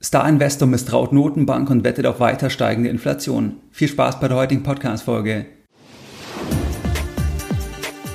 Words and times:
Star-Investor 0.00 0.68
misstraut 0.68 1.12
Notenbank 1.12 1.70
und 1.70 1.82
wettet 1.82 2.06
auf 2.06 2.20
weiter 2.20 2.50
steigende 2.50 2.88
Inflation. 2.88 3.56
Viel 3.72 3.88
Spaß 3.88 4.20
bei 4.20 4.28
der 4.28 4.36
heutigen 4.36 4.62
Podcast-Folge. 4.62 5.46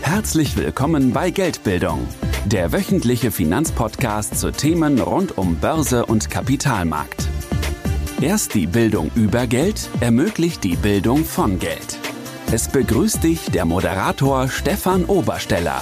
Herzlich 0.01 0.55
willkommen 0.55 1.11
bei 1.11 1.29
Geldbildung, 1.29 2.07
der 2.45 2.71
wöchentliche 2.71 3.31
Finanzpodcast 3.31 4.39
zu 4.39 4.51
Themen 4.51 5.01
rund 5.01 5.37
um 5.37 5.57
Börse 5.57 6.05
und 6.05 6.29
Kapitalmarkt. 6.29 7.27
Erst 8.21 8.53
die 8.53 8.67
Bildung 8.67 9.11
über 9.15 9.45
Geld 9.45 9.89
ermöglicht 9.99 10.63
die 10.63 10.77
Bildung 10.77 11.25
von 11.25 11.59
Geld. 11.59 11.99
Es 12.53 12.69
begrüßt 12.69 13.21
dich 13.25 13.51
der 13.51 13.65
Moderator 13.65 14.47
Stefan 14.47 15.03
Obersteller. 15.03 15.81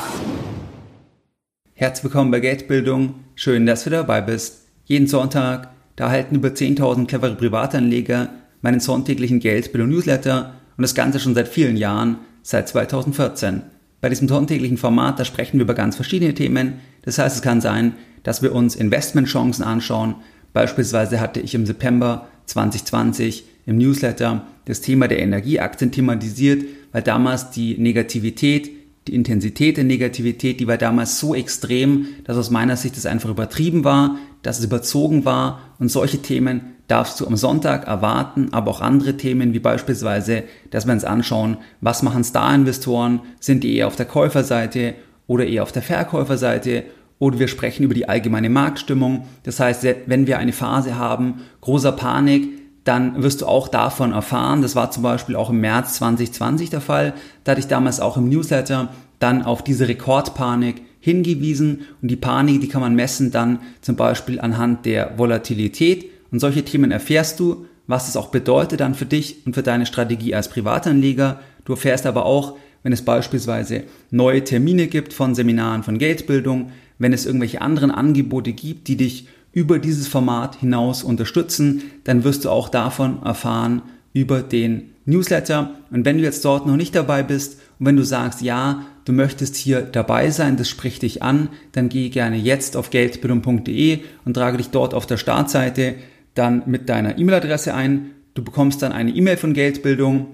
Herzlich 1.73 2.05
willkommen 2.05 2.31
bei 2.31 2.39
Geldbildung. 2.39 3.15
Schön, 3.35 3.67
dass 3.67 3.83
du 3.83 3.91
dabei 3.91 4.21
bist. 4.21 4.65
Jeden 4.85 5.05
Sonntag 5.07 5.69
da 6.01 6.07
erhalten 6.07 6.33
über 6.33 6.47
10.000 6.47 7.05
clevere 7.05 7.35
Privatanleger 7.35 8.29
meinen 8.63 8.79
sonntäglichen 8.79 9.39
Geldbildung-Newsletter 9.39 10.53
und 10.75 10.81
das 10.81 10.95
Ganze 10.95 11.19
schon 11.19 11.35
seit 11.35 11.47
vielen 11.47 11.77
Jahren, 11.77 12.17
seit 12.41 12.67
2014. 12.69 13.61
Bei 14.01 14.09
diesem 14.09 14.27
sonntäglichen 14.27 14.77
Format, 14.77 15.19
da 15.19 15.25
sprechen 15.25 15.59
wir 15.59 15.65
über 15.65 15.75
ganz 15.75 15.95
verschiedene 15.95 16.33
Themen. 16.33 16.79
Das 17.03 17.19
heißt, 17.19 17.35
es 17.35 17.41
kann 17.43 17.61
sein, 17.61 17.93
dass 18.23 18.41
wir 18.41 18.55
uns 18.55 18.75
Investmentchancen 18.75 19.63
anschauen. 19.63 20.15
Beispielsweise 20.53 21.19
hatte 21.19 21.39
ich 21.39 21.53
im 21.53 21.67
September 21.67 22.27
2020 22.47 23.43
im 23.67 23.77
Newsletter 23.77 24.47
das 24.65 24.81
Thema 24.81 25.07
der 25.07 25.19
Energieaktien 25.19 25.91
thematisiert, 25.91 26.65
weil 26.93 27.03
damals 27.03 27.51
die 27.51 27.77
Negativität, 27.77 28.71
die 29.07 29.13
Intensität 29.13 29.77
der 29.77 29.83
Negativität, 29.83 30.61
die 30.61 30.67
war 30.67 30.77
damals 30.77 31.19
so 31.19 31.35
extrem, 31.35 32.07
dass 32.23 32.37
aus 32.37 32.49
meiner 32.49 32.75
Sicht 32.75 32.97
es 32.97 33.05
einfach 33.05 33.29
übertrieben 33.29 33.83
war 33.83 34.17
dass 34.41 34.59
es 34.59 34.65
überzogen 34.65 35.25
war 35.25 35.59
und 35.79 35.89
solche 35.89 36.21
Themen 36.21 36.75
darfst 36.87 37.19
du 37.19 37.27
am 37.27 37.37
Sonntag 37.37 37.87
erwarten, 37.87 38.49
aber 38.51 38.71
auch 38.71 38.81
andere 38.81 39.15
Themen 39.15 39.53
wie 39.53 39.59
beispielsweise, 39.59 40.43
dass 40.71 40.85
wir 40.85 40.93
uns 40.93 41.05
anschauen, 41.05 41.57
was 41.79 42.03
machen 42.03 42.23
Star-Investoren, 42.23 43.21
sind 43.39 43.63
die 43.63 43.77
eher 43.77 43.87
auf 43.87 43.95
der 43.95 44.05
Käuferseite 44.05 44.95
oder 45.27 45.45
eher 45.45 45.63
auf 45.63 45.71
der 45.71 45.83
Verkäuferseite 45.83 46.83
oder 47.17 47.39
wir 47.39 47.47
sprechen 47.47 47.83
über 47.83 47.93
die 47.93 48.09
allgemeine 48.09 48.49
Marktstimmung. 48.49 49.27
Das 49.43 49.59
heißt, 49.59 49.85
wenn 50.07 50.27
wir 50.27 50.39
eine 50.39 50.53
Phase 50.53 50.97
haben, 50.97 51.41
großer 51.61 51.91
Panik, 51.91 52.49
dann 52.83 53.21
wirst 53.21 53.41
du 53.41 53.45
auch 53.45 53.67
davon 53.67 54.11
erfahren. 54.11 54.61
Das 54.61 54.75
war 54.75 54.91
zum 54.91 55.03
Beispiel 55.03 55.35
auch 55.35 55.51
im 55.51 55.61
März 55.61 55.93
2020 55.93 56.71
der 56.71 56.81
Fall. 56.81 57.13
Da 57.43 57.51
hatte 57.51 57.61
ich 57.61 57.67
damals 57.67 57.99
auch 57.99 58.17
im 58.17 58.27
Newsletter 58.27 58.89
dann 59.19 59.43
auf 59.43 59.63
diese 59.63 59.87
Rekordpanik 59.87 60.81
hingewiesen 61.01 61.81
und 62.01 62.09
die 62.09 62.15
Panik, 62.15 62.61
die 62.61 62.69
kann 62.69 62.81
man 62.81 62.95
messen 62.95 63.31
dann 63.31 63.59
zum 63.81 63.97
Beispiel 63.97 64.39
anhand 64.39 64.85
der 64.85 65.17
Volatilität 65.17 66.05
und 66.31 66.39
solche 66.39 66.63
Themen 66.63 66.91
erfährst 66.91 67.39
du, 67.39 67.65
was 67.87 68.07
es 68.07 68.15
auch 68.15 68.29
bedeutet 68.29 68.79
dann 68.79 68.95
für 68.95 69.05
dich 69.05 69.45
und 69.45 69.53
für 69.53 69.63
deine 69.63 69.85
Strategie 69.85 70.33
als 70.33 70.47
Privatanleger. 70.47 71.41
Du 71.65 71.73
erfährst 71.73 72.05
aber 72.05 72.25
auch, 72.25 72.55
wenn 72.83 72.93
es 72.93 73.03
beispielsweise 73.03 73.83
neue 74.09 74.43
Termine 74.43 74.87
gibt 74.87 75.13
von 75.13 75.35
Seminaren 75.35 75.83
von 75.83 75.97
Geldbildung, 75.97 76.71
wenn 76.99 77.13
es 77.13 77.25
irgendwelche 77.25 77.61
anderen 77.61 77.91
Angebote 77.91 78.53
gibt, 78.53 78.87
die 78.87 78.95
dich 78.95 79.27
über 79.51 79.79
dieses 79.79 80.07
Format 80.07 80.55
hinaus 80.55 81.03
unterstützen, 81.03 81.83
dann 82.03 82.23
wirst 82.23 82.45
du 82.45 82.49
auch 82.49 82.69
davon 82.69 83.21
erfahren 83.23 83.81
über 84.13 84.41
den 84.41 84.91
Newsletter. 85.05 85.71
Und 85.91 86.05
wenn 86.05 86.17
du 86.17 86.23
jetzt 86.23 86.45
dort 86.45 86.65
noch 86.65 86.77
nicht 86.77 86.95
dabei 86.95 87.23
bist 87.23 87.59
und 87.81 87.87
wenn 87.87 87.97
du 87.97 88.05
sagst, 88.05 88.43
ja, 88.43 88.85
du 89.05 89.11
möchtest 89.11 89.55
hier 89.55 89.81
dabei 89.81 90.29
sein, 90.29 90.55
das 90.55 90.69
spricht 90.69 91.01
dich 91.01 91.23
an, 91.23 91.49
dann 91.71 91.89
geh 91.89 92.09
gerne 92.09 92.37
jetzt 92.37 92.77
auf 92.77 92.91
geldbildung.de 92.91 94.01
und 94.23 94.35
trage 94.35 94.57
dich 94.57 94.69
dort 94.69 94.93
auf 94.93 95.07
der 95.07 95.17
Startseite 95.17 95.95
dann 96.35 96.61
mit 96.67 96.89
deiner 96.89 97.17
E-Mail-Adresse 97.17 97.73
ein. 97.73 98.11
Du 98.35 98.43
bekommst 98.43 98.83
dann 98.83 98.91
eine 98.91 99.09
E-Mail 99.09 99.35
von 99.35 99.53
Geldbildung. 99.53 100.27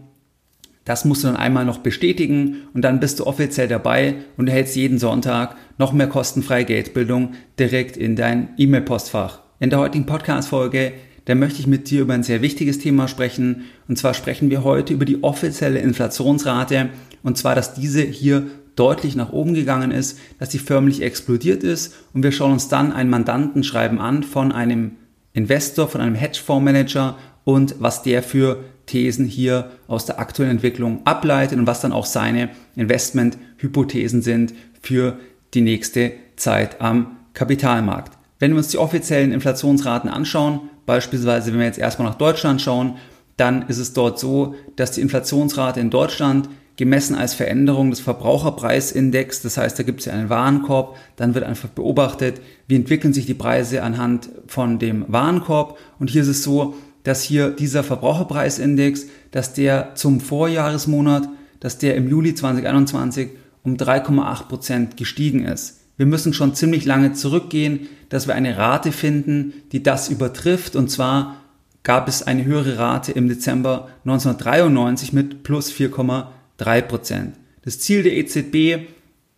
Das 0.83 1.05
musst 1.05 1.23
du 1.23 1.27
dann 1.27 1.37
einmal 1.37 1.63
noch 1.63 1.77
bestätigen 1.77 2.67
und 2.73 2.81
dann 2.81 2.99
bist 2.99 3.21
du 3.21 3.25
offiziell 3.25 3.69
dabei 3.69 4.15
und 4.35 4.49
erhältst 4.49 4.75
jeden 4.75 4.99
Sonntag 4.99 5.55
noch 5.77 5.93
mehr 5.93 6.07
kostenfreie 6.07 6.65
Geldbildung 6.65 7.35
direkt 7.57 7.95
in 7.95 8.17
dein 8.17 8.49
E-Mail-Postfach. 8.57 9.39
In 9.61 9.69
der 9.69 9.79
heutigen 9.79 10.05
Podcast-Folge 10.05 10.91
da 11.27 11.35
möchte 11.35 11.59
ich 11.59 11.67
mit 11.67 11.89
dir 11.89 12.03
über 12.03 12.13
ein 12.13 12.23
sehr 12.23 12.41
wichtiges 12.41 12.79
Thema 12.79 13.09
sprechen. 13.09 13.65
Und 13.89 13.97
zwar 13.97 14.13
sprechen 14.13 14.49
wir 14.49 14.63
heute 14.63 14.93
über 14.93 15.03
die 15.03 15.23
offizielle 15.25 15.79
Inflationsrate. 15.79 16.87
Und 17.21 17.37
zwar, 17.37 17.53
dass 17.53 17.73
diese 17.73 18.01
hier 18.01 18.47
deutlich 18.77 19.17
nach 19.17 19.33
oben 19.33 19.53
gegangen 19.53 19.91
ist, 19.91 20.17
dass 20.39 20.53
sie 20.53 20.59
förmlich 20.59 21.01
explodiert 21.01 21.63
ist. 21.63 21.93
Und 22.13 22.23
wir 22.23 22.31
schauen 22.31 22.53
uns 22.53 22.69
dann 22.69 22.93
ein 22.93 23.09
Mandantenschreiben 23.09 23.99
an 23.99 24.23
von 24.23 24.53
einem 24.53 24.91
Investor, 25.33 25.89
von 25.89 25.99
einem 25.99 26.15
Hedgefondsmanager 26.15 27.17
und 27.43 27.75
was 27.79 28.03
der 28.03 28.23
für 28.23 28.63
Thesen 28.85 29.25
hier 29.25 29.71
aus 29.89 30.05
der 30.05 30.21
aktuellen 30.21 30.51
Entwicklung 30.51 31.01
ableitet 31.03 31.59
und 31.59 31.67
was 31.67 31.81
dann 31.81 31.91
auch 31.91 32.05
seine 32.05 32.51
Investmenthypothesen 32.77 34.21
sind 34.21 34.53
für 34.81 35.19
die 35.53 35.61
nächste 35.61 36.13
Zeit 36.37 36.79
am 36.79 37.17
Kapitalmarkt. 37.33 38.17
Wenn 38.39 38.51
wir 38.51 38.59
uns 38.59 38.69
die 38.69 38.77
offiziellen 38.77 39.33
Inflationsraten 39.33 40.09
anschauen, 40.09 40.69
beispielsweise 40.87 41.51
wenn 41.51 41.59
wir 41.59 41.67
jetzt 41.67 41.77
erstmal 41.77 42.07
nach 42.07 42.17
Deutschland 42.17 42.59
schauen, 42.59 42.95
dann 43.35 43.67
ist 43.67 43.77
es 43.77 43.93
dort 43.93 44.17
so, 44.17 44.55
dass 44.75 44.91
die 44.91 45.01
Inflationsrate 45.01 45.79
in 45.79 45.91
Deutschland 45.91 46.49
gemessen 46.77 47.15
als 47.15 47.35
Veränderung 47.35 47.91
des 47.91 47.99
Verbraucherpreisindex, 47.99 49.41
das 49.41 49.57
heißt, 49.57 49.77
da 49.77 49.83
gibt 49.83 49.99
es 49.99 50.05
ja 50.05 50.13
einen 50.13 50.29
Warenkorb, 50.29 50.95
dann 51.15 51.35
wird 51.35 51.43
einfach 51.43 51.69
beobachtet, 51.69 52.41
wie 52.67 52.75
entwickeln 52.75 53.13
sich 53.13 53.25
die 53.25 53.33
Preise 53.33 53.83
anhand 53.83 54.29
von 54.47 54.79
dem 54.79 55.05
Warenkorb 55.07 55.77
und 55.99 56.09
hier 56.09 56.23
ist 56.23 56.27
es 56.27 56.43
so, 56.43 56.75
dass 57.03 57.21
hier 57.21 57.51
dieser 57.51 57.83
Verbraucherpreisindex, 57.83 59.07
dass 59.31 59.53
der 59.53 59.95
zum 59.95 60.19
Vorjahresmonat, 60.19 61.29
dass 61.59 61.77
der 61.77 61.95
im 61.95 62.09
Juli 62.09 62.33
2021 62.33 63.29
um 63.63 63.75
3,8 63.75 64.47
Prozent 64.47 64.97
gestiegen 64.97 65.45
ist. 65.45 65.81
Wir 65.97 66.05
müssen 66.05 66.33
schon 66.33 66.53
ziemlich 66.53 66.85
lange 66.85 67.13
zurückgehen, 67.13 67.89
dass 68.09 68.27
wir 68.27 68.35
eine 68.35 68.57
Rate 68.57 68.91
finden, 68.91 69.53
die 69.71 69.83
das 69.83 70.09
übertrifft. 70.09 70.75
Und 70.75 70.89
zwar 70.89 71.37
gab 71.83 72.07
es 72.07 72.21
eine 72.21 72.45
höhere 72.45 72.77
Rate 72.77 73.11
im 73.11 73.27
Dezember 73.27 73.89
1993 74.05 75.11
mit 75.11 75.43
plus 75.43 75.71
4,3 75.71 76.81
Prozent. 76.83 77.35
Das 77.63 77.79
Ziel 77.79 78.03
der 78.03 78.15
EZB, 78.15 78.87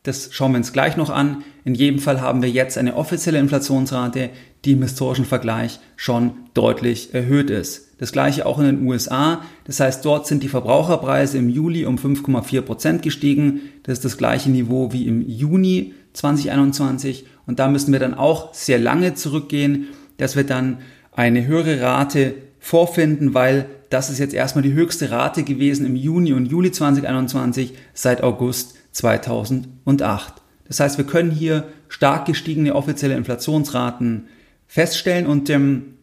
das 0.03 0.29
schauen 0.31 0.51
wir 0.51 0.57
uns 0.57 0.73
gleich 0.73 0.97
noch 0.97 1.09
an. 1.09 1.43
In 1.63 1.75
jedem 1.75 1.99
Fall 1.99 2.21
haben 2.21 2.41
wir 2.41 2.49
jetzt 2.49 2.77
eine 2.77 2.95
offizielle 2.95 3.39
Inflationsrate, 3.39 4.29
die 4.65 4.73
im 4.73 4.81
historischen 4.81 5.25
Vergleich 5.25 5.79
schon 5.95 6.33
deutlich 6.53 7.13
erhöht 7.13 7.49
ist. 7.49 7.89
Das 7.99 8.11
gleiche 8.11 8.45
auch 8.45 8.59
in 8.59 8.65
den 8.65 8.87
USA. 8.87 9.43
Das 9.65 9.79
heißt, 9.79 10.03
dort 10.03 10.25
sind 10.25 10.41
die 10.41 10.47
Verbraucherpreise 10.47 11.37
im 11.37 11.49
Juli 11.49 11.85
um 11.85 11.97
5,4 11.97 12.61
Prozent 12.61 13.01
gestiegen. 13.01 13.61
Das 13.83 13.99
ist 13.99 14.05
das 14.05 14.17
gleiche 14.17 14.49
Niveau 14.49 14.91
wie 14.93 15.05
im 15.05 15.27
Juni 15.27 15.93
2021. 16.13 17.25
Und 17.45 17.59
da 17.59 17.67
müssen 17.67 17.91
wir 17.91 17.99
dann 17.99 18.13
auch 18.13 18.53
sehr 18.53 18.79
lange 18.79 19.13
zurückgehen, 19.15 19.87
dass 20.17 20.35
wir 20.35 20.43
dann 20.43 20.79
eine 21.11 21.47
höhere 21.47 21.81
Rate 21.81 22.35
vorfinden, 22.59 23.33
weil 23.33 23.67
das 23.89 24.09
ist 24.09 24.19
jetzt 24.19 24.33
erstmal 24.33 24.63
die 24.63 24.73
höchste 24.73 25.09
Rate 25.11 25.43
gewesen 25.43 25.85
im 25.85 25.95
Juni 25.95 26.33
und 26.33 26.45
Juli 26.45 26.71
2021 26.71 27.73
seit 27.93 28.21
August 28.21 28.75
2008. 28.91 30.33
Das 30.67 30.79
heißt, 30.79 30.97
wir 30.97 31.05
können 31.05 31.31
hier 31.31 31.65
stark 31.87 32.25
gestiegene 32.25 32.75
offizielle 32.75 33.15
Inflationsraten 33.15 34.27
feststellen 34.67 35.25
und 35.25 35.49
ähm, 35.49 35.95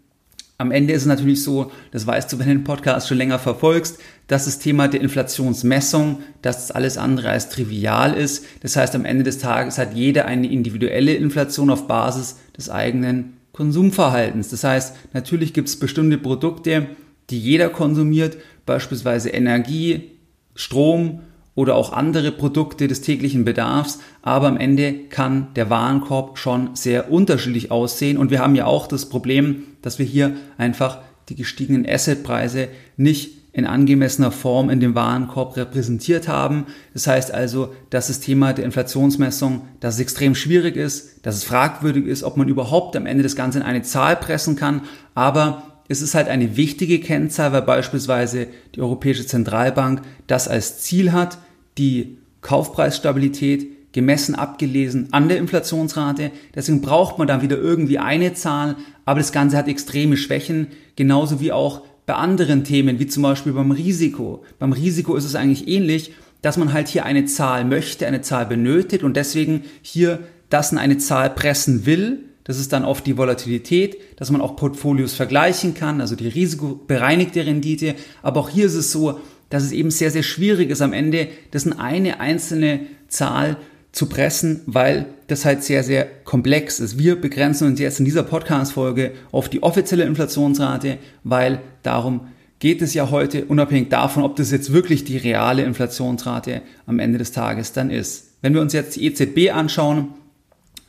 am 0.58 0.70
Ende 0.70 0.94
ist 0.94 1.02
es 1.02 1.08
natürlich 1.08 1.42
so, 1.42 1.70
das 1.90 2.06
weißt 2.06 2.32
du, 2.32 2.38
wenn 2.38 2.46
du 2.46 2.54
den 2.54 2.64
Podcast 2.64 3.08
schon 3.08 3.18
länger 3.18 3.38
verfolgst, 3.38 3.98
dass 4.26 4.46
das 4.46 4.58
Thema 4.58 4.88
der 4.88 5.02
Inflationsmessung, 5.02 6.20
dass 6.40 6.66
das 6.66 6.70
alles 6.70 6.96
andere 6.96 7.30
als 7.30 7.50
trivial 7.50 8.14
ist. 8.14 8.46
Das 8.62 8.76
heißt, 8.76 8.94
am 8.94 9.04
Ende 9.04 9.22
des 9.22 9.38
Tages 9.38 9.76
hat 9.76 9.94
jeder 9.94 10.24
eine 10.24 10.50
individuelle 10.50 11.14
Inflation 11.14 11.70
auf 11.70 11.86
Basis 11.86 12.36
des 12.56 12.70
eigenen 12.70 13.36
Konsumverhaltens. 13.52 14.48
Das 14.48 14.64
heißt, 14.64 14.96
natürlich 15.12 15.52
gibt 15.52 15.68
es 15.68 15.78
bestimmte 15.78 16.18
Produkte, 16.18 16.86
die 17.28 17.38
jeder 17.38 17.68
konsumiert, 17.68 18.36
beispielsweise 18.64 19.30
Energie, 19.30 20.12
Strom, 20.54 21.20
oder 21.56 21.74
auch 21.74 21.92
andere 21.92 22.30
Produkte 22.30 22.86
des 22.86 23.00
täglichen 23.00 23.44
Bedarfs, 23.44 23.98
aber 24.22 24.46
am 24.46 24.58
Ende 24.58 24.92
kann 25.08 25.48
der 25.56 25.68
Warenkorb 25.68 26.38
schon 26.38 26.76
sehr 26.76 27.10
unterschiedlich 27.10 27.72
aussehen 27.72 28.18
und 28.18 28.30
wir 28.30 28.38
haben 28.38 28.54
ja 28.54 28.66
auch 28.66 28.86
das 28.86 29.08
Problem, 29.08 29.64
dass 29.82 29.98
wir 29.98 30.06
hier 30.06 30.36
einfach 30.58 30.98
die 31.28 31.34
gestiegenen 31.34 31.84
Assetpreise 31.88 32.68
nicht 32.96 33.36
in 33.52 33.64
angemessener 33.64 34.32
Form 34.32 34.68
in 34.68 34.80
dem 34.80 34.94
Warenkorb 34.94 35.56
repräsentiert 35.56 36.28
haben. 36.28 36.66
Das 36.92 37.06
heißt 37.06 37.32
also, 37.32 37.72
dass 37.88 38.08
das 38.08 38.20
Thema 38.20 38.52
der 38.52 38.66
Inflationsmessung, 38.66 39.62
dass 39.80 39.94
es 39.94 40.00
extrem 40.00 40.34
schwierig 40.34 40.76
ist, 40.76 41.24
dass 41.24 41.36
es 41.36 41.44
fragwürdig 41.44 42.04
ist, 42.04 42.22
ob 42.22 42.36
man 42.36 42.48
überhaupt 42.48 42.94
am 42.96 43.06
Ende 43.06 43.22
das 43.22 43.34
Ganze 43.34 43.60
in 43.60 43.64
eine 43.64 43.80
Zahl 43.80 44.16
pressen 44.16 44.56
kann, 44.56 44.82
aber 45.14 45.62
es 45.88 46.02
ist 46.02 46.14
halt 46.14 46.28
eine 46.28 46.56
wichtige 46.58 47.00
Kennzahl, 47.00 47.52
weil 47.52 47.62
beispielsweise 47.62 48.48
die 48.74 48.82
Europäische 48.82 49.26
Zentralbank 49.26 50.02
das 50.26 50.48
als 50.48 50.82
Ziel 50.82 51.12
hat, 51.12 51.38
die 51.78 52.18
Kaufpreisstabilität 52.40 53.92
gemessen, 53.92 54.34
abgelesen 54.34 55.08
an 55.12 55.28
der 55.28 55.38
Inflationsrate. 55.38 56.30
Deswegen 56.54 56.82
braucht 56.82 57.18
man 57.18 57.26
dann 57.26 57.40
wieder 57.40 57.56
irgendwie 57.56 57.98
eine 57.98 58.34
Zahl, 58.34 58.76
aber 59.04 59.20
das 59.20 59.32
Ganze 59.32 59.56
hat 59.56 59.68
extreme 59.68 60.16
Schwächen, 60.16 60.68
genauso 60.96 61.40
wie 61.40 61.50
auch 61.50 61.82
bei 62.04 62.14
anderen 62.14 62.62
Themen, 62.62 62.98
wie 62.98 63.06
zum 63.06 63.22
Beispiel 63.22 63.52
beim 63.52 63.70
Risiko. 63.70 64.44
Beim 64.58 64.72
Risiko 64.72 65.16
ist 65.16 65.24
es 65.24 65.34
eigentlich 65.34 65.66
ähnlich, 65.66 66.12
dass 66.42 66.56
man 66.56 66.72
halt 66.72 66.88
hier 66.88 67.04
eine 67.04 67.24
Zahl 67.24 67.64
möchte, 67.64 68.06
eine 68.06 68.20
Zahl 68.20 68.46
benötigt 68.46 69.02
und 69.02 69.16
deswegen 69.16 69.62
hier 69.82 70.20
das 70.50 70.72
in 70.72 70.78
eine 70.78 70.98
Zahl 70.98 71.30
pressen 71.30 71.86
will. 71.86 72.20
Das 72.44 72.60
ist 72.60 72.72
dann 72.72 72.84
oft 72.84 73.06
die 73.06 73.16
Volatilität, 73.16 73.96
dass 74.16 74.30
man 74.30 74.40
auch 74.40 74.54
Portfolios 74.54 75.14
vergleichen 75.14 75.74
kann, 75.74 76.00
also 76.00 76.14
die 76.14 76.28
risikobereinigte 76.28 77.44
Rendite. 77.44 77.96
Aber 78.22 78.40
auch 78.40 78.50
hier 78.50 78.66
ist 78.66 78.74
es 78.74 78.92
so, 78.92 79.18
dass 79.50 79.62
es 79.62 79.72
eben 79.72 79.90
sehr, 79.90 80.10
sehr 80.10 80.22
schwierig 80.22 80.70
ist, 80.70 80.82
am 80.82 80.92
Ende 80.92 81.28
das 81.50 81.66
in 81.66 81.72
eine 81.72 82.20
einzelne 82.20 82.80
Zahl 83.08 83.56
zu 83.92 84.06
pressen, 84.06 84.60
weil 84.66 85.06
das 85.26 85.44
halt 85.44 85.64
sehr, 85.64 85.82
sehr 85.82 86.06
komplex 86.24 86.80
ist. 86.80 86.98
Wir 86.98 87.18
begrenzen 87.18 87.66
uns 87.66 87.80
jetzt 87.80 87.98
in 87.98 88.04
dieser 88.04 88.24
Podcast-Folge 88.24 89.12
auf 89.32 89.48
die 89.48 89.62
offizielle 89.62 90.04
Inflationsrate, 90.04 90.98
weil 91.24 91.60
darum 91.82 92.28
geht 92.58 92.82
es 92.82 92.94
ja 92.94 93.10
heute, 93.10 93.44
unabhängig 93.46 93.88
davon, 93.88 94.22
ob 94.22 94.36
das 94.36 94.50
jetzt 94.50 94.72
wirklich 94.72 95.04
die 95.04 95.16
reale 95.16 95.62
Inflationsrate 95.62 96.62
am 96.86 96.98
Ende 96.98 97.18
des 97.18 97.32
Tages 97.32 97.72
dann 97.72 97.90
ist. 97.90 98.34
Wenn 98.42 98.54
wir 98.54 98.60
uns 98.60 98.72
jetzt 98.72 98.96
die 98.96 99.06
EZB 99.06 99.52
anschauen, 99.52 100.08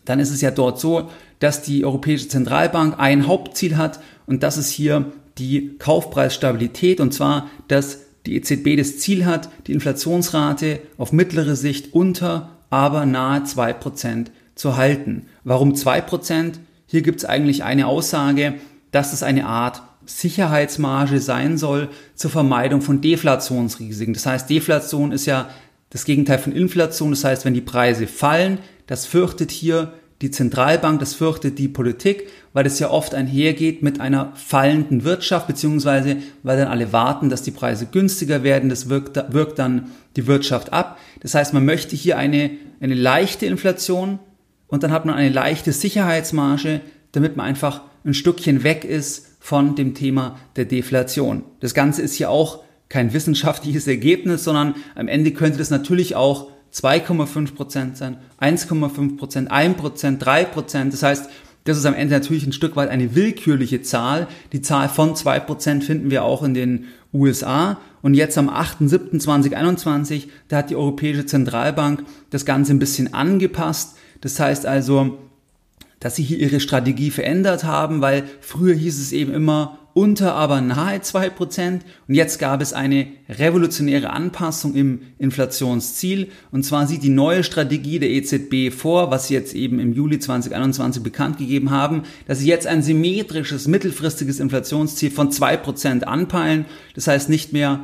dann 0.06 0.19
ist 0.19 0.31
es 0.31 0.42
ja 0.42 0.51
dort 0.51 0.80
so, 0.80 1.10
dass 1.39 1.62
die 1.62 1.86
Europäische 1.86 2.27
Zentralbank 2.27 2.95
ein 2.98 3.27
Hauptziel 3.27 3.77
hat 3.77 4.00
und 4.25 4.44
das 4.44 4.57
ist 4.57 4.69
hier 4.69 5.12
die 5.38 5.77
Kaufpreisstabilität 5.77 7.00
und 7.00 7.13
zwar, 7.13 7.50
dass 7.68 8.06
die 8.27 8.35
EZB 8.35 8.77
das 8.77 9.00
Ziel 9.00 9.25
hat, 9.25 9.50
die 9.65 9.71
Inflationsrate 9.71 10.79
auf 10.97 11.12
mittlere 11.12 11.56
Sicht 11.56 11.94
unter, 11.94 12.50
aber 12.69 13.06
nahe 13.06 13.41
2% 13.41 14.27
zu 14.56 14.77
halten. 14.77 15.24
Warum 15.44 15.74
2%? 15.74 16.53
Hier 16.85 17.01
gibt 17.01 17.19
es 17.19 17.25
eigentlich 17.25 17.63
eine 17.63 17.88
Aussage, 17.88 18.56
dass 18.91 19.13
es 19.13 19.24
eine 19.24 19.45
Art 19.45 19.81
Sicherheitsmarge 20.06 21.19
sein 21.19 21.57
soll 21.57 21.89
zur 22.15 22.31
Vermeidung 22.31 22.81
von 22.81 23.01
Deflationsrisiken. 23.01 24.13
Das 24.13 24.25
heißt, 24.25 24.50
Deflation 24.50 25.12
ist 25.12 25.25
ja 25.25 25.50
das 25.89 26.06
Gegenteil 26.06 26.39
von 26.39 26.53
Inflation. 26.53 27.12
Das 27.12 27.24
heißt, 27.24 27.45
wenn 27.45 27.53
die 27.53 27.62
Preise 27.62 28.07
fallen, 28.07 28.59
das 28.88 29.06
fürchtet 29.06 29.51
hier 29.51 29.94
die 30.22 30.31
Zentralbank, 30.31 31.00
das 31.00 31.14
fürchtet 31.14 31.60
die 31.60 31.68
Politik, 31.68 32.28
weil 32.54 32.66
es 32.66 32.80
ja 32.80 32.90
oft 32.90 33.14
einhergeht 33.14 33.84
mit 33.84 34.00
einer 34.00 34.31
fallenden 34.36 35.04
Wirtschaft, 35.04 35.46
beziehungsweise 35.46 36.18
weil 36.42 36.58
dann 36.58 36.69
alle 36.69 36.92
warten, 36.92 37.30
dass 37.30 37.44
die 37.44 37.52
Preise 37.52 37.86
günstiger 37.86 38.42
werden, 38.42 38.69
das 38.69 38.90
wirkt, 38.90 39.16
wirkt 39.31 39.60
dann 39.60 39.92
die 40.16 40.25
Wirtschaft 40.25 40.74
ab. 40.74 40.98
Das 41.22 41.36
heißt, 41.36 41.54
man 41.54 41.66
möchte 41.66 41.96
hier 41.96 42.18
eine, 42.18 42.50
eine 42.80 42.96
leichte 42.96 43.46
Inflation 43.46 44.18
und 44.68 44.81
dann 44.81 44.92
hat 44.92 45.06
man 45.06 45.14
eine 45.14 45.30
leichte 45.30 45.72
Sicherheitsmarge, 45.72 46.81
damit 47.12 47.38
man 47.38 47.46
einfach 47.46 47.81
ein 48.04 48.16
Stückchen 48.16 48.63
weg 48.63 48.86
ist 48.86 49.38
von 49.40 49.75
dem 49.75 49.94
Thema 49.94 50.40
der 50.56 50.66
Deflation. 50.66 51.44
Das 51.60 51.74
Ganze 51.74 52.02
ist 52.02 52.16
hier 52.16 52.31
auch 52.31 52.63
kein 52.90 53.13
wissenschaftliches 53.13 53.86
Ergebnis, 53.88 54.44
sondern 54.44 54.75
am 54.96 55.08
Ende 55.08 55.31
könnte 55.31 55.60
das 55.60 55.70
natürlich 55.70 56.16
auch 56.16 56.50
2,5 56.74 57.56
Prozent 57.56 57.98
sein, 57.98 58.18
1,5 58.40 59.18
Prozent, 59.18 59.52
1 59.52 59.78
Prozent, 59.78 60.25
3 60.25 60.46
Prozent. 60.46 60.94
Das 60.94 61.04
heißt, 61.04 61.30
das 61.64 61.78
ist 61.78 61.86
am 61.86 61.96
Ende 61.96 62.14
natürlich 62.14 62.46
ein 62.46 62.54
Stück 62.54 62.75
weit 62.75 62.90
eine 62.90 63.14
willkürliche 63.14 63.81
Zahl. 63.81 64.28
Die 64.54 64.62
Zahl 64.62 64.88
von 64.88 65.16
2 65.16 65.42
Prozent 65.42 65.84
finden 65.84 66.10
wir 66.10 66.24
auch 66.24 66.44
in 66.44 66.54
den 66.54 66.86
USA. 67.14 67.78
Und 68.02 68.14
jetzt 68.14 68.38
am 68.38 68.50
8.7.2021, 68.50 70.28
da 70.48 70.58
hat 70.58 70.69
die 70.69 70.78
Europäische 70.78 71.25
Zentralbank 71.25 72.06
das 72.30 72.46
Ganze 72.46 72.74
ein 72.74 72.80
bisschen 72.80 73.13
angepasst. 73.13 73.98
Das 74.22 74.40
heißt 74.40 74.66
also, 74.66 75.18
dass 76.00 76.16
sie 76.16 76.24
hier 76.24 76.40
ihre 76.40 76.60
Strategie 76.60 77.12
verändert 77.12 77.63
haben, 77.63 78.02
weil 78.02 78.24
früher 78.40 78.75
hieß 78.75 79.02
es 79.02 79.12
eben 79.12 79.34
immer 79.34 79.80
unter 79.98 80.36
aber 80.36 80.62
nahe 80.62 81.02
zwei 81.02 81.28
Prozent. 81.28 81.84
Und 82.08 82.14
jetzt 82.14 82.38
gab 82.38 82.62
es 82.62 82.72
eine 82.72 83.08
revolutionäre 83.30 84.12
Anpassung 84.12 84.76
im 84.76 85.02
Inflationsziel. 85.18 86.30
Und 86.52 86.62
zwar 86.62 86.86
sieht 86.86 87.02
die 87.02 87.10
neue 87.10 87.44
Strategie 87.44 87.98
der 87.98 88.12
EZB 88.12 88.72
vor, 88.72 89.10
was 89.10 89.28
sie 89.28 89.34
jetzt 89.34 89.56
eben 89.56 89.80
im 89.80 89.94
Juli 89.94 90.20
2021 90.20 91.02
bekannt 91.02 91.40
gegeben 91.40 91.72
haben, 91.72 92.04
dass 92.28 92.38
sie 92.38 92.48
jetzt 92.48 92.68
ein 92.68 92.84
symmetrisches 92.84 93.68
mittelfristiges 93.68 94.40
Inflationsziel 94.40 95.10
von 95.10 95.32
zwei 95.32 95.58
Prozent 95.58 96.08
anpeilen, 96.08 96.66
das 96.94 97.08
heißt 97.08 97.28
nicht 97.28 97.52
mehr 97.52 97.80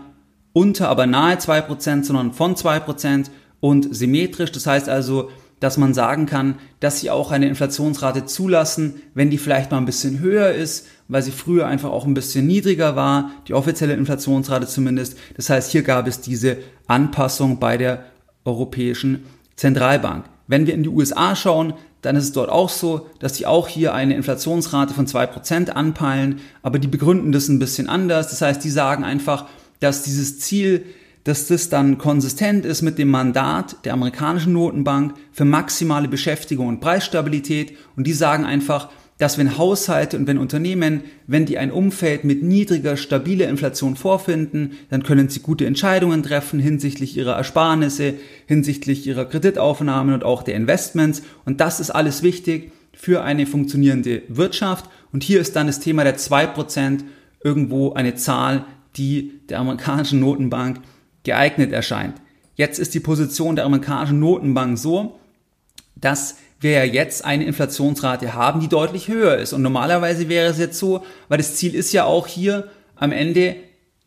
unter 0.53 0.89
aber 0.89 1.07
nahe 1.07 1.39
zwei 1.39 1.61
Prozent, 1.61 2.05
sondern 2.05 2.31
von 2.31 2.55
zwei 2.55 2.79
Prozent 2.79 3.31
und 3.59 3.95
symmetrisch, 3.95 4.51
das 4.51 4.67
heißt 4.67 4.87
also 4.87 5.31
dass 5.63 5.77
man 5.77 5.93
sagen 5.93 6.25
kann, 6.25 6.55
dass 6.81 6.99
sie 6.99 7.09
auch 7.09 7.31
eine 7.31 7.47
Inflationsrate 7.47 8.25
zulassen, 8.25 8.95
wenn 9.13 9.29
die 9.29 9.37
vielleicht 9.37 9.71
mal 9.71 9.77
ein 9.77 9.85
bisschen 9.85 10.19
höher 10.19 10.51
ist, 10.51 10.87
weil 11.07 11.23
sie 11.23 11.31
früher 11.31 11.67
einfach 11.67 11.89
auch 11.89 12.05
ein 12.05 12.13
bisschen 12.13 12.45
niedriger 12.45 12.97
war, 12.97 13.31
die 13.47 13.53
offizielle 13.53 13.93
Inflationsrate 13.93 14.67
zumindest. 14.67 15.17
Das 15.37 15.49
heißt, 15.49 15.71
hier 15.71 15.83
gab 15.83 16.05
es 16.05 16.19
diese 16.19 16.57
Anpassung 16.87 17.59
bei 17.59 17.77
der 17.77 18.03
Europäischen 18.43 19.23
Zentralbank. 19.55 20.25
Wenn 20.47 20.67
wir 20.67 20.73
in 20.73 20.83
die 20.83 20.89
USA 20.89 21.33
schauen, 21.33 21.75
dann 22.01 22.17
ist 22.17 22.25
es 22.25 22.31
dort 22.33 22.49
auch 22.49 22.67
so, 22.67 23.07
dass 23.19 23.31
die 23.31 23.45
auch 23.45 23.69
hier 23.69 23.93
eine 23.93 24.15
Inflationsrate 24.17 24.93
von 24.93 25.07
zwei 25.07 25.27
Prozent 25.27 25.73
anpeilen, 25.73 26.41
aber 26.61 26.77
die 26.77 26.89
begründen 26.89 27.31
das 27.31 27.47
ein 27.47 27.59
bisschen 27.59 27.87
anders. 27.87 28.29
Das 28.29 28.41
heißt, 28.41 28.61
die 28.61 28.69
sagen 28.69 29.05
einfach, 29.05 29.45
dass 29.79 30.03
dieses 30.03 30.41
Ziel 30.41 30.83
dass 31.23 31.47
das 31.47 31.69
dann 31.69 31.97
konsistent 31.97 32.65
ist 32.65 32.81
mit 32.81 32.97
dem 32.97 33.09
Mandat 33.09 33.77
der 33.85 33.93
amerikanischen 33.93 34.53
Notenbank 34.53 35.13
für 35.31 35.45
maximale 35.45 36.07
Beschäftigung 36.07 36.67
und 36.67 36.81
Preisstabilität. 36.81 37.77
Und 37.95 38.07
die 38.07 38.13
sagen 38.13 38.45
einfach, 38.45 38.89
dass 39.19 39.37
wenn 39.37 39.57
Haushalte 39.57 40.17
und 40.17 40.27
wenn 40.27 40.37
Unternehmen, 40.37 41.01
wenn 41.27 41.45
die 41.45 41.57
ein 41.57 41.71
Umfeld 41.71 42.23
mit 42.25 42.43
niedriger, 42.43 42.97
stabiler 42.97 43.47
Inflation 43.47 43.95
vorfinden, 43.95 44.71
dann 44.89 45.03
können 45.03 45.29
sie 45.29 45.39
gute 45.39 45.65
Entscheidungen 45.65 46.23
treffen 46.23 46.59
hinsichtlich 46.59 47.15
ihrer 47.15 47.35
Ersparnisse, 47.35 48.15
hinsichtlich 48.47 49.07
ihrer 49.07 49.25
Kreditaufnahmen 49.25 50.13
und 50.13 50.23
auch 50.23 50.43
der 50.43 50.55
Investments. 50.55 51.21
Und 51.45 51.61
das 51.61 51.79
ist 51.79 51.91
alles 51.91 52.23
wichtig 52.23 52.71
für 52.91 53.23
eine 53.23 53.45
funktionierende 53.45 54.23
Wirtschaft. 54.27 54.89
Und 55.13 55.23
hier 55.23 55.39
ist 55.39 55.55
dann 55.55 55.67
das 55.67 55.79
Thema 55.79 56.03
der 56.03 56.17
zwei 56.17 56.45
Prozent 56.45 57.05
irgendwo 57.43 57.93
eine 57.93 58.15
Zahl, 58.15 58.65
die 58.97 59.39
der 59.49 59.59
amerikanischen 59.59 60.19
Notenbank 60.19 60.79
geeignet 61.23 61.71
erscheint. 61.71 62.15
Jetzt 62.55 62.79
ist 62.79 62.93
die 62.93 62.99
Position 62.99 63.55
der 63.55 63.65
amerikanischen 63.65 64.19
Notenbank 64.19 64.77
so, 64.77 65.19
dass 65.95 66.35
wir 66.59 66.71
ja 66.71 66.83
jetzt 66.83 67.25
eine 67.25 67.45
Inflationsrate 67.45 68.33
haben, 68.33 68.59
die 68.59 68.67
deutlich 68.67 69.07
höher 69.07 69.37
ist. 69.37 69.53
Und 69.53 69.61
normalerweise 69.61 70.29
wäre 70.29 70.49
es 70.49 70.57
jetzt 70.57 70.79
so, 70.79 71.03
weil 71.27 71.37
das 71.37 71.55
Ziel 71.55 71.75
ist 71.75 71.91
ja 71.93 72.05
auch 72.05 72.27
hier 72.27 72.69
am 72.95 73.11
Ende 73.11 73.55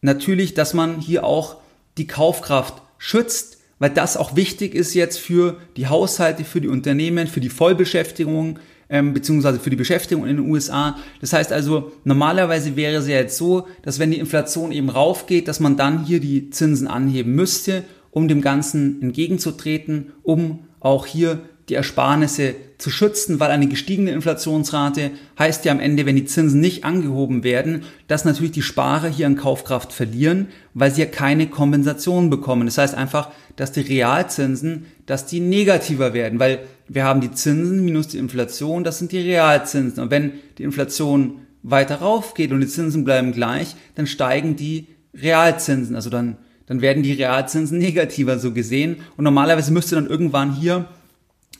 natürlich, 0.00 0.54
dass 0.54 0.74
man 0.74 1.00
hier 1.00 1.24
auch 1.24 1.56
die 1.98 2.06
Kaufkraft 2.06 2.82
schützt, 2.98 3.58
weil 3.78 3.90
das 3.90 4.16
auch 4.16 4.36
wichtig 4.36 4.74
ist 4.74 4.94
jetzt 4.94 5.18
für 5.18 5.58
die 5.76 5.88
Haushalte, 5.88 6.44
für 6.44 6.60
die 6.60 6.68
Unternehmen, 6.68 7.26
für 7.26 7.40
die 7.40 7.50
Vollbeschäftigung, 7.50 8.58
ähm, 8.88 9.14
beziehungsweise 9.14 9.58
für 9.58 9.70
die 9.70 9.76
Beschäftigung 9.76 10.26
in 10.26 10.36
den 10.36 10.50
USA. 10.50 10.96
Das 11.20 11.32
heißt 11.32 11.52
also, 11.52 11.92
normalerweise 12.04 12.76
wäre 12.76 12.96
es 12.96 13.08
ja 13.08 13.16
jetzt 13.16 13.36
so, 13.36 13.66
dass 13.82 13.98
wenn 13.98 14.10
die 14.10 14.18
Inflation 14.18 14.72
eben 14.72 14.90
raufgeht, 14.90 15.48
dass 15.48 15.60
man 15.60 15.76
dann 15.76 16.04
hier 16.04 16.20
die 16.20 16.50
Zinsen 16.50 16.86
anheben 16.86 17.34
müsste, 17.34 17.84
um 18.10 18.28
dem 18.28 18.40
Ganzen 18.40 19.02
entgegenzutreten, 19.02 20.12
um 20.22 20.60
auch 20.80 21.06
hier 21.06 21.40
die 21.68 21.74
Ersparnisse 21.74 22.54
zu 22.78 22.90
schützen, 22.90 23.40
weil 23.40 23.50
eine 23.50 23.66
gestiegene 23.66 24.12
Inflationsrate 24.12 25.10
heißt 25.38 25.64
ja 25.64 25.72
am 25.72 25.80
Ende, 25.80 26.06
wenn 26.06 26.14
die 26.14 26.26
Zinsen 26.26 26.60
nicht 26.60 26.84
angehoben 26.84 27.42
werden, 27.42 27.82
dass 28.06 28.24
natürlich 28.24 28.52
die 28.52 28.62
Sparer 28.62 29.08
hier 29.08 29.26
an 29.26 29.36
Kaufkraft 29.36 29.92
verlieren, 29.92 30.48
weil 30.74 30.92
sie 30.92 31.00
ja 31.00 31.06
keine 31.06 31.48
Kompensation 31.48 32.30
bekommen. 32.30 32.66
Das 32.66 32.78
heißt 32.78 32.94
einfach, 32.94 33.30
dass 33.56 33.72
die 33.72 33.80
Realzinsen, 33.80 34.86
dass 35.06 35.26
die 35.26 35.40
negativer 35.40 36.14
werden, 36.14 36.38
weil 36.38 36.60
wir 36.88 37.04
haben 37.04 37.20
die 37.20 37.32
Zinsen 37.32 37.84
minus 37.84 38.08
die 38.08 38.18
Inflation, 38.18 38.84
das 38.84 38.98
sind 38.98 39.12
die 39.12 39.20
Realzinsen. 39.20 40.02
Und 40.02 40.10
wenn 40.10 40.32
die 40.58 40.62
Inflation 40.62 41.40
weiter 41.62 41.96
raufgeht 41.96 42.52
und 42.52 42.60
die 42.60 42.68
Zinsen 42.68 43.04
bleiben 43.04 43.32
gleich, 43.32 43.74
dann 43.96 44.06
steigen 44.06 44.56
die 44.56 44.86
Realzinsen. 45.14 45.96
Also 45.96 46.10
dann, 46.10 46.36
dann 46.66 46.80
werden 46.80 47.02
die 47.02 47.12
Realzinsen 47.12 47.78
negativer 47.80 48.38
so 48.38 48.52
gesehen. 48.52 48.96
Und 49.16 49.24
normalerweise 49.24 49.72
müsste 49.72 49.96
dann 49.96 50.06
irgendwann 50.06 50.54
hier 50.54 50.86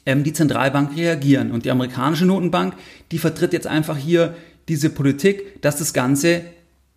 ähm, 0.04 0.22
die 0.22 0.32
Zentralbank 0.32 0.96
reagieren. 0.96 1.50
Und 1.50 1.64
die 1.64 1.70
amerikanische 1.70 2.26
Notenbank, 2.26 2.74
die 3.10 3.18
vertritt 3.18 3.52
jetzt 3.52 3.66
einfach 3.66 3.96
hier 3.96 4.36
diese 4.68 4.90
Politik, 4.90 5.60
dass 5.62 5.76
das 5.76 5.92
Ganze 5.92 6.42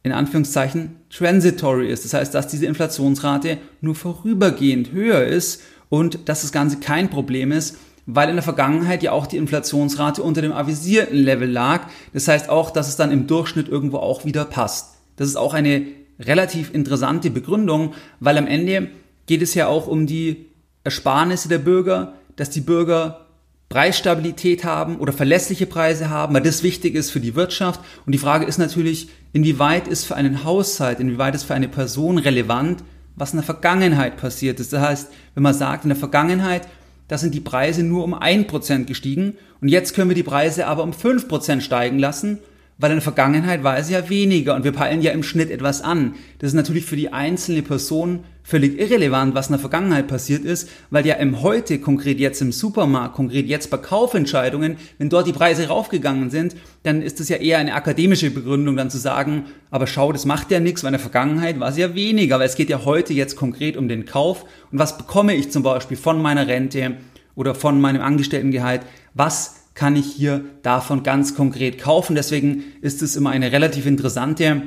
in 0.03 0.11
Anführungszeichen 0.11 0.95
transitory 1.09 1.89
ist. 1.89 2.05
Das 2.05 2.13
heißt, 2.13 2.33
dass 2.33 2.47
diese 2.47 2.65
Inflationsrate 2.67 3.57
nur 3.81 3.95
vorübergehend 3.95 4.91
höher 4.91 5.23
ist 5.23 5.61
und 5.89 6.29
dass 6.29 6.41
das 6.41 6.51
Ganze 6.51 6.77
kein 6.77 7.09
Problem 7.09 7.51
ist, 7.51 7.77
weil 8.11 8.29
in 8.29 8.35
der 8.35 8.43
Vergangenheit 8.43 9.03
ja 9.03 9.11
auch 9.11 9.27
die 9.27 9.37
Inflationsrate 9.37 10.23
unter 10.23 10.41
dem 10.41 10.51
avisierten 10.51 11.17
Level 11.17 11.49
lag. 11.49 11.87
Das 12.11 12.27
heißt 12.27 12.49
auch, 12.49 12.71
dass 12.71 12.87
es 12.87 12.95
dann 12.95 13.11
im 13.11 13.27
Durchschnitt 13.27 13.69
irgendwo 13.69 13.97
auch 13.97 14.25
wieder 14.25 14.45
passt. 14.45 14.95
Das 15.15 15.27
ist 15.27 15.35
auch 15.35 15.53
eine 15.53 15.85
relativ 16.19 16.73
interessante 16.73 17.29
Begründung, 17.29 17.93
weil 18.19 18.37
am 18.37 18.47
Ende 18.47 18.89
geht 19.27 19.43
es 19.43 19.53
ja 19.53 19.67
auch 19.67 19.85
um 19.85 20.07
die 20.07 20.47
Ersparnisse 20.83 21.49
der 21.49 21.59
Bürger, 21.59 22.13
dass 22.35 22.49
die 22.49 22.61
Bürger 22.61 23.27
Preisstabilität 23.69 24.63
haben 24.63 24.97
oder 24.97 25.13
verlässliche 25.13 25.67
Preise 25.67 26.09
haben, 26.09 26.33
weil 26.33 26.41
das 26.41 26.63
wichtig 26.63 26.95
ist 26.95 27.11
für 27.11 27.19
die 27.19 27.35
Wirtschaft. 27.35 27.79
Und 28.07 28.13
die 28.13 28.17
Frage 28.17 28.45
ist 28.45 28.57
natürlich, 28.57 29.09
inwieweit 29.33 29.87
ist 29.87 30.05
für 30.05 30.15
einen 30.15 30.43
Haushalt, 30.43 30.99
inwieweit 30.99 31.35
ist 31.35 31.43
für 31.43 31.53
eine 31.53 31.67
Person 31.67 32.17
relevant, 32.17 32.83
was 33.15 33.33
in 33.33 33.37
der 33.37 33.45
Vergangenheit 33.45 34.17
passiert 34.17 34.59
ist. 34.59 34.73
Das 34.73 34.81
heißt, 34.81 35.11
wenn 35.35 35.43
man 35.43 35.53
sagt, 35.53 35.83
in 35.83 35.89
der 35.89 35.97
Vergangenheit, 35.97 36.67
da 37.09 37.17
sind 37.17 37.35
die 37.35 37.41
Preise 37.41 37.83
nur 37.83 38.05
um 38.05 38.13
ein 38.13 38.47
Prozent 38.47 38.87
gestiegen. 38.87 39.35
Und 39.59 39.67
jetzt 39.67 39.93
können 39.93 40.09
wir 40.09 40.15
die 40.15 40.23
Preise 40.23 40.67
aber 40.67 40.83
um 40.83 40.93
fünf 40.93 41.27
Prozent 41.27 41.63
steigen 41.63 41.99
lassen, 41.99 42.39
weil 42.79 42.91
in 42.91 42.97
der 42.97 43.03
Vergangenheit 43.03 43.61
war 43.63 43.77
es 43.77 43.89
ja 43.89 44.09
weniger 44.09 44.55
und 44.55 44.63
wir 44.63 44.71
peilen 44.71 45.01
ja 45.01 45.11
im 45.11 45.21
Schnitt 45.21 45.51
etwas 45.51 45.81
an. 45.81 46.15
Das 46.39 46.51
ist 46.51 46.53
natürlich 46.55 46.85
für 46.85 46.95
die 46.95 47.11
einzelne 47.11 47.61
Person 47.61 48.21
völlig 48.41 48.79
irrelevant, 48.79 49.35
was 49.35 49.47
in 49.47 49.53
der 49.53 49.59
Vergangenheit 49.59 50.07
passiert 50.07 50.45
ist, 50.45 50.69
weil 50.89 51.05
ja 51.05 51.15
im 51.15 51.41
Heute, 51.43 51.79
konkret 51.79 52.19
jetzt 52.19 52.41
im 52.41 52.53
Supermarkt, 52.53 53.15
konkret 53.15 53.47
jetzt 53.47 53.69
bei 53.69 53.77
Kaufentscheidungen, 53.77 54.77
wenn 54.97 55.09
dort 55.09 55.27
die 55.27 55.33
Preise 55.33 55.67
raufgegangen 55.67 56.29
sind, 56.31 56.55
dann 56.83 57.01
ist 57.01 57.19
das 57.19 57.27
ja 57.27 57.35
eher 57.35 57.59
eine 57.59 57.75
akademische 57.75 58.31
Begründung, 58.31 58.77
dann 58.77 58.89
zu 58.89 58.97
sagen, 58.97 59.45
aber 59.69 59.85
schau, 59.85 60.13
das 60.13 60.25
macht 60.25 60.49
ja 60.49 60.61
nichts, 60.61 60.81
weil 60.83 60.89
in 60.89 60.93
der 60.93 61.01
Vergangenheit 61.01 61.59
war 61.59 61.69
es 61.69 61.77
ja 61.77 61.93
weniger, 61.93 62.39
weil 62.39 62.47
es 62.47 62.55
geht 62.55 62.69
ja 62.69 62.85
heute 62.85 63.13
jetzt 63.13 63.35
konkret 63.35 63.75
um 63.75 63.89
den 63.89 64.05
Kauf. 64.05 64.45
Und 64.71 64.79
was 64.79 64.97
bekomme 64.97 65.35
ich 65.35 65.51
zum 65.51 65.63
Beispiel 65.63 65.97
von 65.97 66.21
meiner 66.21 66.47
Rente 66.47 66.95
oder 67.35 67.53
von 67.53 67.79
meinem 67.79 68.01
Angestelltengehalt, 68.01 68.81
was 69.13 69.58
kann 69.79 69.95
ich 69.95 70.07
hier 70.07 70.43
davon 70.61 71.03
ganz 71.03 71.35
konkret 71.35 71.79
kaufen. 71.79 72.13
Deswegen 72.13 72.65
ist 72.81 73.01
es 73.01 73.15
immer 73.15 73.29
eine 73.29 73.53
relativ 73.53 73.85
interessante 73.85 74.63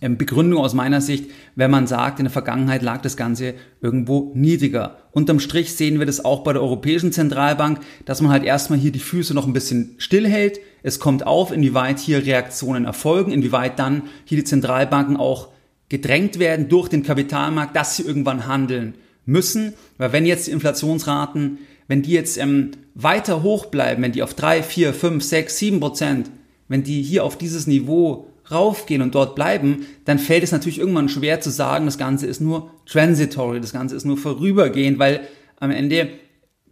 ähm, 0.00 0.18
Begründung 0.18 0.58
aus 0.58 0.74
meiner 0.74 1.00
Sicht, 1.00 1.30
wenn 1.54 1.70
man 1.70 1.86
sagt, 1.86 2.18
in 2.18 2.24
der 2.24 2.32
Vergangenheit 2.32 2.82
lag 2.82 3.02
das 3.02 3.16
Ganze 3.16 3.54
irgendwo 3.80 4.32
niedriger. 4.34 4.96
Unterm 5.12 5.38
Strich 5.38 5.76
sehen 5.76 6.00
wir 6.00 6.06
das 6.06 6.24
auch 6.24 6.42
bei 6.42 6.52
der 6.52 6.60
Europäischen 6.60 7.12
Zentralbank, 7.12 7.78
dass 8.04 8.20
man 8.20 8.32
halt 8.32 8.42
erstmal 8.42 8.80
hier 8.80 8.90
die 8.90 8.98
Füße 8.98 9.32
noch 9.32 9.46
ein 9.46 9.52
bisschen 9.52 9.94
stillhält. 9.98 10.58
Es 10.82 10.98
kommt 10.98 11.24
auf, 11.24 11.52
inwieweit 11.52 12.00
hier 12.00 12.26
Reaktionen 12.26 12.84
erfolgen, 12.84 13.30
inwieweit 13.30 13.78
dann 13.78 14.02
hier 14.24 14.38
die 14.38 14.44
Zentralbanken 14.44 15.16
auch 15.16 15.50
gedrängt 15.88 16.40
werden 16.40 16.68
durch 16.68 16.88
den 16.88 17.04
Kapitalmarkt, 17.04 17.76
dass 17.76 17.94
sie 17.94 18.02
irgendwann 18.02 18.48
handeln 18.48 18.94
müssen. 19.24 19.74
Weil 19.98 20.12
wenn 20.12 20.26
jetzt 20.26 20.48
die 20.48 20.50
Inflationsraten 20.50 21.58
wenn 21.92 22.00
die 22.00 22.12
jetzt 22.12 22.38
ähm, 22.38 22.70
weiter 22.94 23.42
hoch 23.42 23.66
bleiben, 23.66 24.02
wenn 24.02 24.12
die 24.12 24.22
auf 24.22 24.32
3, 24.32 24.62
4, 24.62 24.94
5, 24.94 25.22
6, 25.22 25.58
7 25.58 25.78
Prozent, 25.78 26.30
wenn 26.66 26.82
die 26.82 27.02
hier 27.02 27.22
auf 27.22 27.36
dieses 27.36 27.66
Niveau 27.66 28.30
raufgehen 28.50 29.02
und 29.02 29.14
dort 29.14 29.34
bleiben, 29.34 29.84
dann 30.06 30.18
fällt 30.18 30.42
es 30.42 30.52
natürlich 30.52 30.78
irgendwann 30.78 31.10
schwer 31.10 31.42
zu 31.42 31.50
sagen, 31.50 31.84
das 31.84 31.98
Ganze 31.98 32.26
ist 32.26 32.40
nur 32.40 32.70
transitory, 32.86 33.60
das 33.60 33.74
Ganze 33.74 33.94
ist 33.94 34.06
nur 34.06 34.16
vorübergehend, 34.16 34.98
weil 34.98 35.20
am 35.60 35.70
Ende 35.70 36.08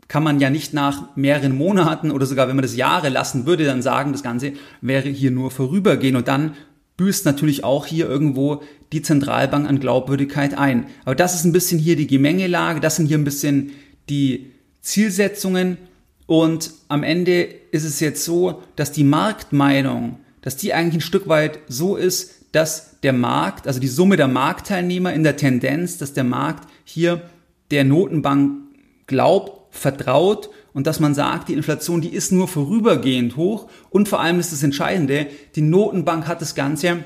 kann 0.08 0.22
man 0.22 0.40
ja 0.40 0.48
nicht 0.48 0.72
nach 0.72 1.14
mehreren 1.16 1.54
Monaten 1.54 2.12
oder 2.12 2.24
sogar 2.24 2.48
wenn 2.48 2.56
man 2.56 2.62
das 2.62 2.74
Jahre 2.74 3.10
lassen 3.10 3.44
würde, 3.44 3.66
dann 3.66 3.82
sagen, 3.82 4.12
das 4.12 4.22
Ganze 4.22 4.54
wäre 4.80 5.10
hier 5.10 5.30
nur 5.30 5.50
vorübergehend 5.50 6.16
und 6.16 6.28
dann 6.28 6.54
büßt 6.96 7.26
natürlich 7.26 7.62
auch 7.62 7.84
hier 7.84 8.08
irgendwo 8.08 8.62
die 8.94 9.02
Zentralbank 9.02 9.68
an 9.68 9.80
Glaubwürdigkeit 9.80 10.56
ein. 10.56 10.86
Aber 11.04 11.14
das 11.14 11.34
ist 11.34 11.44
ein 11.44 11.52
bisschen 11.52 11.78
hier 11.78 11.96
die 11.96 12.06
Gemengelage, 12.06 12.80
das 12.80 12.96
sind 12.96 13.04
hier 13.04 13.18
ein 13.18 13.24
bisschen 13.24 13.72
die 14.08 14.46
Zielsetzungen. 14.80 15.78
Und 16.26 16.72
am 16.88 17.02
Ende 17.02 17.42
ist 17.42 17.84
es 17.84 18.00
jetzt 18.00 18.24
so, 18.24 18.62
dass 18.76 18.92
die 18.92 19.04
Marktmeinung, 19.04 20.20
dass 20.42 20.56
die 20.56 20.72
eigentlich 20.72 20.96
ein 20.96 21.06
Stück 21.06 21.28
weit 21.28 21.58
so 21.68 21.96
ist, 21.96 22.46
dass 22.52 23.00
der 23.00 23.12
Markt, 23.12 23.66
also 23.66 23.80
die 23.80 23.88
Summe 23.88 24.16
der 24.16 24.28
Marktteilnehmer 24.28 25.12
in 25.12 25.22
der 25.22 25.36
Tendenz, 25.36 25.98
dass 25.98 26.12
der 26.12 26.24
Markt 26.24 26.68
hier 26.84 27.22
der 27.70 27.84
Notenbank 27.84 28.58
glaubt, 29.06 29.74
vertraut 29.74 30.50
und 30.72 30.86
dass 30.86 31.00
man 31.00 31.14
sagt, 31.14 31.48
die 31.48 31.54
Inflation, 31.54 32.00
die 32.00 32.12
ist 32.12 32.32
nur 32.32 32.48
vorübergehend 32.48 33.36
hoch. 33.36 33.68
Und 33.90 34.08
vor 34.08 34.20
allem 34.20 34.40
ist 34.40 34.52
das 34.52 34.62
Entscheidende, 34.62 35.26
die 35.54 35.62
Notenbank 35.62 36.26
hat 36.26 36.40
das 36.40 36.54
Ganze 36.54 37.04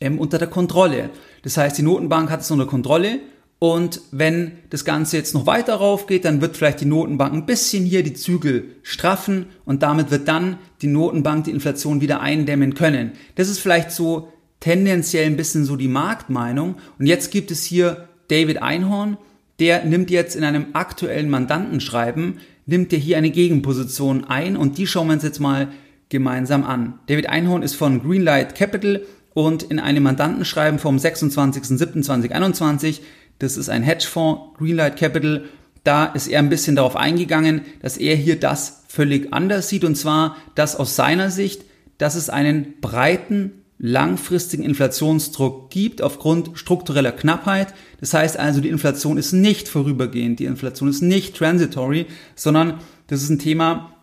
ähm, 0.00 0.18
unter 0.18 0.38
der 0.38 0.48
Kontrolle. 0.48 1.10
Das 1.42 1.56
heißt, 1.56 1.76
die 1.78 1.82
Notenbank 1.82 2.30
hat 2.30 2.40
es 2.40 2.50
unter 2.50 2.66
Kontrolle 2.66 3.20
und 3.58 4.00
wenn 4.10 4.52
das 4.70 4.84
Ganze 4.84 5.16
jetzt 5.16 5.34
noch 5.34 5.46
weiter 5.46 5.76
raufgeht, 5.76 6.24
dann 6.24 6.40
wird 6.40 6.56
vielleicht 6.56 6.80
die 6.80 6.86
Notenbank 6.86 7.32
ein 7.32 7.46
bisschen 7.46 7.84
hier 7.84 8.02
die 8.02 8.14
Zügel 8.14 8.76
straffen 8.82 9.46
und 9.64 9.82
damit 9.82 10.10
wird 10.10 10.28
dann 10.28 10.58
die 10.82 10.86
Notenbank 10.86 11.44
die 11.44 11.50
Inflation 11.50 12.00
wieder 12.00 12.20
eindämmen 12.20 12.74
können. 12.74 13.12
Das 13.36 13.48
ist 13.48 13.60
vielleicht 13.60 13.90
so 13.90 14.32
tendenziell 14.60 15.26
ein 15.26 15.36
bisschen 15.36 15.64
so 15.64 15.76
die 15.76 15.88
Marktmeinung. 15.88 16.76
Und 16.98 17.06
jetzt 17.06 17.30
gibt 17.30 17.50
es 17.50 17.64
hier 17.64 18.08
David 18.28 18.62
Einhorn, 18.62 19.18
der 19.60 19.84
nimmt 19.84 20.10
jetzt 20.10 20.36
in 20.36 20.44
einem 20.44 20.66
aktuellen 20.72 21.30
Mandantenschreiben, 21.30 22.38
nimmt 22.66 22.92
er 22.92 22.98
hier 22.98 23.18
eine 23.18 23.30
Gegenposition 23.30 24.24
ein 24.24 24.56
und 24.56 24.78
die 24.78 24.86
schauen 24.86 25.08
wir 25.08 25.14
uns 25.14 25.22
jetzt 25.22 25.40
mal 25.40 25.68
gemeinsam 26.08 26.64
an. 26.64 26.98
David 27.06 27.28
Einhorn 27.28 27.62
ist 27.62 27.74
von 27.74 28.02
Greenlight 28.02 28.54
Capital 28.54 29.02
und 29.34 29.64
in 29.64 29.78
einem 29.78 30.04
Mandantenschreiben 30.04 30.78
vom 30.78 30.96
26.07.2021 30.96 33.00
das 33.38 33.56
ist 33.56 33.68
ein 33.68 33.82
Hedgefonds, 33.82 34.56
Greenlight 34.58 34.96
Capital. 34.96 35.44
Da 35.82 36.06
ist 36.06 36.28
er 36.28 36.38
ein 36.38 36.48
bisschen 36.48 36.76
darauf 36.76 36.96
eingegangen, 36.96 37.62
dass 37.82 37.98
er 37.98 38.16
hier 38.16 38.38
das 38.38 38.84
völlig 38.88 39.32
anders 39.32 39.68
sieht. 39.68 39.84
Und 39.84 39.96
zwar, 39.96 40.36
dass 40.54 40.76
aus 40.76 40.96
seiner 40.96 41.30
Sicht, 41.30 41.62
dass 41.98 42.14
es 42.14 42.30
einen 42.30 42.80
breiten, 42.80 43.52
langfristigen 43.78 44.62
Inflationsdruck 44.62 45.70
gibt 45.70 46.00
aufgrund 46.00 46.58
struktureller 46.58 47.12
Knappheit. 47.12 47.74
Das 48.00 48.14
heißt 48.14 48.38
also, 48.38 48.60
die 48.60 48.68
Inflation 48.68 49.18
ist 49.18 49.32
nicht 49.32 49.68
vorübergehend, 49.68 50.38
die 50.38 50.46
Inflation 50.46 50.88
ist 50.88 51.02
nicht 51.02 51.36
transitory, 51.36 52.06
sondern 52.34 52.78
das 53.08 53.22
ist 53.22 53.30
ein 53.30 53.38
Thema, 53.38 53.93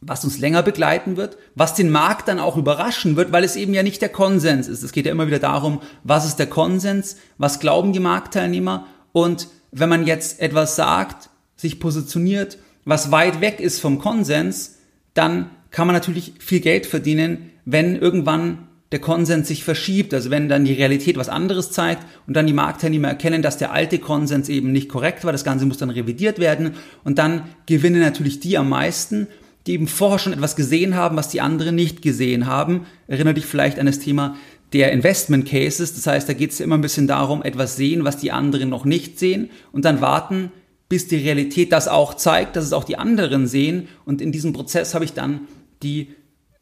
was 0.00 0.24
uns 0.24 0.38
länger 0.38 0.62
begleiten 0.62 1.16
wird, 1.16 1.38
was 1.54 1.74
den 1.74 1.90
Markt 1.90 2.28
dann 2.28 2.38
auch 2.38 2.56
überraschen 2.56 3.16
wird, 3.16 3.32
weil 3.32 3.44
es 3.44 3.56
eben 3.56 3.72
ja 3.72 3.82
nicht 3.82 4.02
der 4.02 4.10
Konsens 4.10 4.68
ist. 4.68 4.82
Es 4.82 4.92
geht 4.92 5.06
ja 5.06 5.12
immer 5.12 5.26
wieder 5.26 5.38
darum, 5.38 5.80
was 6.02 6.26
ist 6.26 6.38
der 6.38 6.46
Konsens, 6.46 7.16
was 7.38 7.60
glauben 7.60 7.92
die 7.92 8.00
Marktteilnehmer 8.00 8.86
und 9.12 9.48
wenn 9.70 9.88
man 9.88 10.06
jetzt 10.06 10.40
etwas 10.40 10.76
sagt, 10.76 11.30
sich 11.56 11.80
positioniert, 11.80 12.58
was 12.84 13.10
weit 13.10 13.40
weg 13.40 13.60
ist 13.60 13.80
vom 13.80 13.98
Konsens, 13.98 14.78
dann 15.14 15.50
kann 15.70 15.86
man 15.86 15.94
natürlich 15.94 16.34
viel 16.38 16.60
Geld 16.60 16.86
verdienen, 16.86 17.50
wenn 17.64 17.96
irgendwann 17.96 18.68
der 18.92 19.00
Konsens 19.00 19.48
sich 19.48 19.64
verschiebt, 19.64 20.14
also 20.14 20.30
wenn 20.30 20.48
dann 20.48 20.64
die 20.64 20.74
Realität 20.74 21.16
was 21.16 21.28
anderes 21.28 21.72
zeigt 21.72 22.06
und 22.28 22.34
dann 22.34 22.46
die 22.46 22.52
Marktteilnehmer 22.52 23.08
erkennen, 23.08 23.42
dass 23.42 23.58
der 23.58 23.72
alte 23.72 23.98
Konsens 23.98 24.48
eben 24.48 24.70
nicht 24.70 24.88
korrekt 24.88 25.24
war, 25.24 25.32
das 25.32 25.42
Ganze 25.42 25.66
muss 25.66 25.78
dann 25.78 25.90
revidiert 25.90 26.38
werden 26.38 26.74
und 27.02 27.18
dann 27.18 27.48
gewinnen 27.66 28.00
natürlich 28.00 28.38
die 28.38 28.56
am 28.56 28.68
meisten 28.68 29.26
die 29.66 29.72
eben 29.72 29.88
vorher 29.88 30.18
schon 30.18 30.32
etwas 30.32 30.56
gesehen 30.56 30.94
haben, 30.94 31.16
was 31.16 31.28
die 31.28 31.40
anderen 31.40 31.74
nicht 31.74 32.02
gesehen 32.02 32.46
haben. 32.46 32.86
Erinnere 33.06 33.34
dich 33.34 33.46
vielleicht 33.46 33.78
an 33.78 33.86
das 33.86 33.98
Thema 33.98 34.36
der 34.72 34.92
Investment 34.92 35.46
Cases. 35.46 35.94
Das 35.94 36.06
heißt, 36.06 36.28
da 36.28 36.32
geht 36.32 36.50
es 36.50 36.60
immer 36.60 36.76
ein 36.76 36.82
bisschen 36.82 37.06
darum, 37.06 37.42
etwas 37.42 37.76
sehen, 37.76 38.04
was 38.04 38.18
die 38.18 38.32
anderen 38.32 38.68
noch 38.68 38.84
nicht 38.84 39.18
sehen 39.18 39.50
und 39.72 39.84
dann 39.84 40.00
warten, 40.00 40.52
bis 40.88 41.08
die 41.08 41.16
Realität 41.16 41.72
das 41.72 41.88
auch 41.88 42.14
zeigt, 42.14 42.56
dass 42.56 42.64
es 42.64 42.72
auch 42.72 42.84
die 42.84 42.98
anderen 42.98 43.46
sehen. 43.46 43.88
Und 44.04 44.20
in 44.20 44.32
diesem 44.32 44.52
Prozess 44.52 44.94
habe 44.94 45.04
ich 45.04 45.14
dann 45.14 45.48
die 45.82 46.08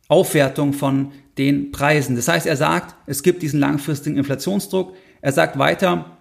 Aufwertung 0.08 0.72
von 0.72 1.12
den 1.38 1.72
Preisen. 1.72 2.16
Das 2.16 2.28
heißt, 2.28 2.46
er 2.46 2.56
sagt, 2.56 2.94
es 3.06 3.22
gibt 3.22 3.42
diesen 3.42 3.58
langfristigen 3.58 4.18
Inflationsdruck. 4.18 4.94
Er 5.22 5.32
sagt 5.32 5.58
weiter, 5.58 6.18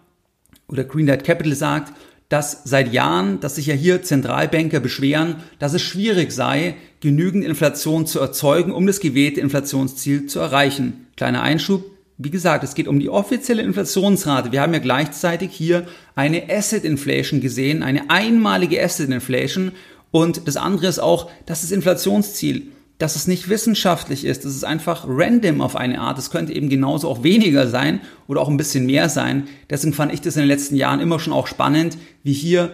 oder 0.67 0.83
Greenlight 0.85 1.23
Capital 1.23 1.53
sagt, 1.53 1.93
dass 2.31 2.61
seit 2.63 2.93
Jahren, 2.93 3.41
dass 3.41 3.55
sich 3.55 3.65
ja 3.65 3.73
hier 3.73 4.03
Zentralbanker 4.03 4.79
beschweren, 4.79 5.43
dass 5.59 5.73
es 5.73 5.81
schwierig 5.81 6.31
sei, 6.31 6.75
genügend 7.01 7.43
Inflation 7.43 8.07
zu 8.07 8.21
erzeugen, 8.21 8.71
um 8.71 8.88
das 8.88 9.01
gewählte 9.01 9.41
Inflationsziel 9.41 10.27
zu 10.27 10.39
erreichen. 10.39 11.07
Kleiner 11.17 11.41
Einschub. 11.41 11.83
Wie 12.17 12.29
gesagt, 12.29 12.63
es 12.63 12.73
geht 12.73 12.88
um 12.88 13.01
die 13.01 13.09
offizielle 13.09 13.63
Inflationsrate. 13.63 14.53
Wir 14.53 14.61
haben 14.61 14.73
ja 14.73 14.79
gleichzeitig 14.79 15.51
hier 15.51 15.88
eine 16.15 16.50
Asset 16.50 16.85
Inflation 16.85 17.41
gesehen, 17.41 17.83
eine 17.83 18.09
einmalige 18.09 18.81
Asset 18.81 19.09
Inflation. 19.09 19.73
Und 20.11 20.47
das 20.47 20.55
andere 20.55 20.88
ist 20.88 21.00
auch, 21.00 21.29
dass 21.45 21.61
das 21.61 21.71
Inflationsziel 21.71 22.71
dass 23.01 23.15
es 23.15 23.25
nicht 23.25 23.50
wissenschaftlich 23.50 24.25
ist, 24.25 24.46
es 24.46 24.63
einfach 24.63 25.05
random 25.08 25.62
auf 25.62 25.75
eine 25.75 26.00
Art. 26.00 26.20
Es 26.20 26.29
könnte 26.29 26.53
eben 26.53 26.70
genauso 26.70 27.10
auch 27.10 27.24
weniger 27.24 27.67
sein 27.67 28.00
oder 28.27 28.41
auch 28.41 28.48
ein 28.48 28.58
bisschen 28.58 28.86
mehr 28.86 29.10
sein. 29.10 29.48
Deswegen 29.72 29.93
fand 29.93 30.13
ich 30.13 30.22
das 30.22 30.36
in 30.36 30.43
den 30.43 30.48
letzten 30.48 30.75
Jahren 30.75 31.00
immer 31.00 31.20
schon 31.20 31.34
auch 31.34 31.48
spannend, 31.48 31.98
wie 32.22 32.34
hier 32.34 32.72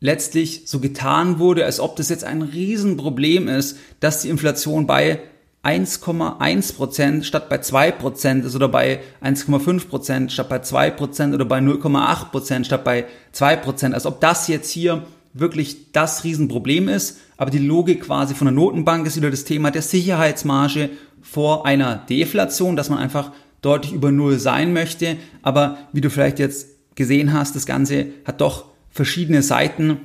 letztlich 0.00 0.64
so 0.66 0.80
getan 0.80 1.38
wurde, 1.38 1.64
als 1.64 1.78
ob 1.78 1.94
das 1.94 2.08
jetzt 2.08 2.24
ein 2.24 2.42
Riesenproblem 2.42 3.46
ist, 3.46 3.78
dass 4.00 4.22
die 4.22 4.30
Inflation 4.30 4.88
bei 4.88 5.20
1,1 5.62 6.74
Prozent 6.74 7.24
statt 7.24 7.48
bei 7.48 7.58
2 7.58 7.92
Prozent 7.92 8.44
ist 8.44 8.56
oder 8.56 8.68
bei 8.68 8.98
1,5 9.22 9.86
Prozent 9.86 10.32
statt 10.32 10.48
bei 10.48 10.58
2 10.58 10.90
Prozent 10.90 11.34
oder 11.34 11.44
bei 11.44 11.60
0,8 11.60 12.30
Prozent 12.32 12.66
statt 12.66 12.82
bei 12.82 13.04
2 13.30 13.56
Prozent. 13.56 13.94
Als 13.94 14.06
ob 14.06 14.20
das 14.20 14.48
jetzt 14.48 14.70
hier 14.70 15.06
wirklich 15.34 15.92
das 15.92 16.24
Riesenproblem 16.24 16.88
ist. 16.88 17.18
Aber 17.36 17.50
die 17.50 17.58
Logik 17.58 18.02
quasi 18.02 18.34
von 18.34 18.46
der 18.46 18.54
Notenbank 18.54 19.06
ist 19.06 19.16
wieder 19.16 19.30
das 19.30 19.44
Thema 19.44 19.70
der 19.70 19.82
Sicherheitsmarge 19.82 20.90
vor 21.20 21.66
einer 21.66 21.96
Deflation, 21.96 22.76
dass 22.76 22.90
man 22.90 22.98
einfach 22.98 23.32
deutlich 23.62 23.92
über 23.92 24.10
Null 24.10 24.38
sein 24.38 24.72
möchte. 24.72 25.16
Aber 25.42 25.78
wie 25.92 26.00
du 26.00 26.10
vielleicht 26.10 26.38
jetzt 26.38 26.68
gesehen 26.94 27.32
hast, 27.32 27.56
das 27.56 27.66
Ganze 27.66 28.06
hat 28.24 28.40
doch 28.40 28.66
verschiedene 28.90 29.42
Seiten. 29.42 30.00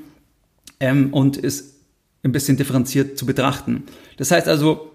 ähm, 0.79 1.11
und 1.11 1.37
ist 1.37 1.75
ein 2.23 2.31
bisschen 2.31 2.57
differenziert 2.57 3.17
zu 3.17 3.25
betrachten. 3.25 3.83
Das 4.17 4.31
heißt 4.31 4.47
also, 4.47 4.91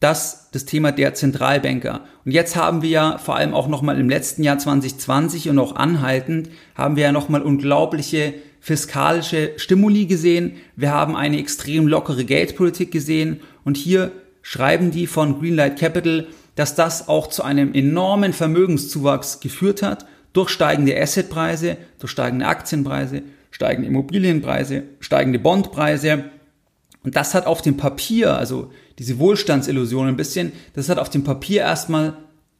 das 0.00 0.42
das 0.52 0.64
Thema 0.64 0.92
der 0.92 1.14
Zentralbanker. 1.14 2.02
Und 2.24 2.32
jetzt 2.32 2.56
haben 2.56 2.82
wir 2.82 2.90
ja 2.90 3.18
vor 3.18 3.36
allem 3.36 3.54
auch 3.54 3.68
nochmal 3.68 3.98
im 3.98 4.08
letzten 4.08 4.42
Jahr 4.42 4.58
2020 4.58 5.48
und 5.48 5.58
auch 5.58 5.76
anhaltend, 5.76 6.50
haben 6.74 6.96
wir 6.96 7.04
ja 7.04 7.12
nochmal 7.12 7.42
unglaubliche 7.42 8.34
fiskalische 8.62 9.50
Stimuli 9.56 10.06
gesehen. 10.06 10.52
Wir 10.76 10.92
haben 10.92 11.16
eine 11.16 11.38
extrem 11.38 11.88
lockere 11.88 12.24
Geldpolitik 12.24 12.92
gesehen. 12.92 13.40
Und 13.64 13.76
hier 13.76 14.12
schreiben 14.40 14.92
die 14.92 15.08
von 15.08 15.40
Greenlight 15.40 15.78
Capital, 15.78 16.28
dass 16.54 16.76
das 16.76 17.08
auch 17.08 17.26
zu 17.26 17.42
einem 17.42 17.74
enormen 17.74 18.32
Vermögenszuwachs 18.32 19.40
geführt 19.40 19.82
hat 19.82 20.06
durch 20.32 20.48
steigende 20.48 20.96
Assetpreise, 20.96 21.76
durch 21.98 22.12
steigende 22.12 22.46
Aktienpreise, 22.46 23.22
steigende 23.50 23.88
Immobilienpreise, 23.88 24.84
steigende 25.00 25.40
Bondpreise. 25.40 26.26
Und 27.02 27.16
das 27.16 27.34
hat 27.34 27.46
auf 27.46 27.62
dem 27.62 27.76
Papier, 27.76 28.36
also 28.36 28.70
diese 29.00 29.18
Wohlstandsillusion 29.18 30.06
ein 30.06 30.16
bisschen, 30.16 30.52
das 30.74 30.88
hat 30.88 30.98
auf 30.98 31.10
dem 31.10 31.24
Papier 31.24 31.62
erstmal 31.62 32.16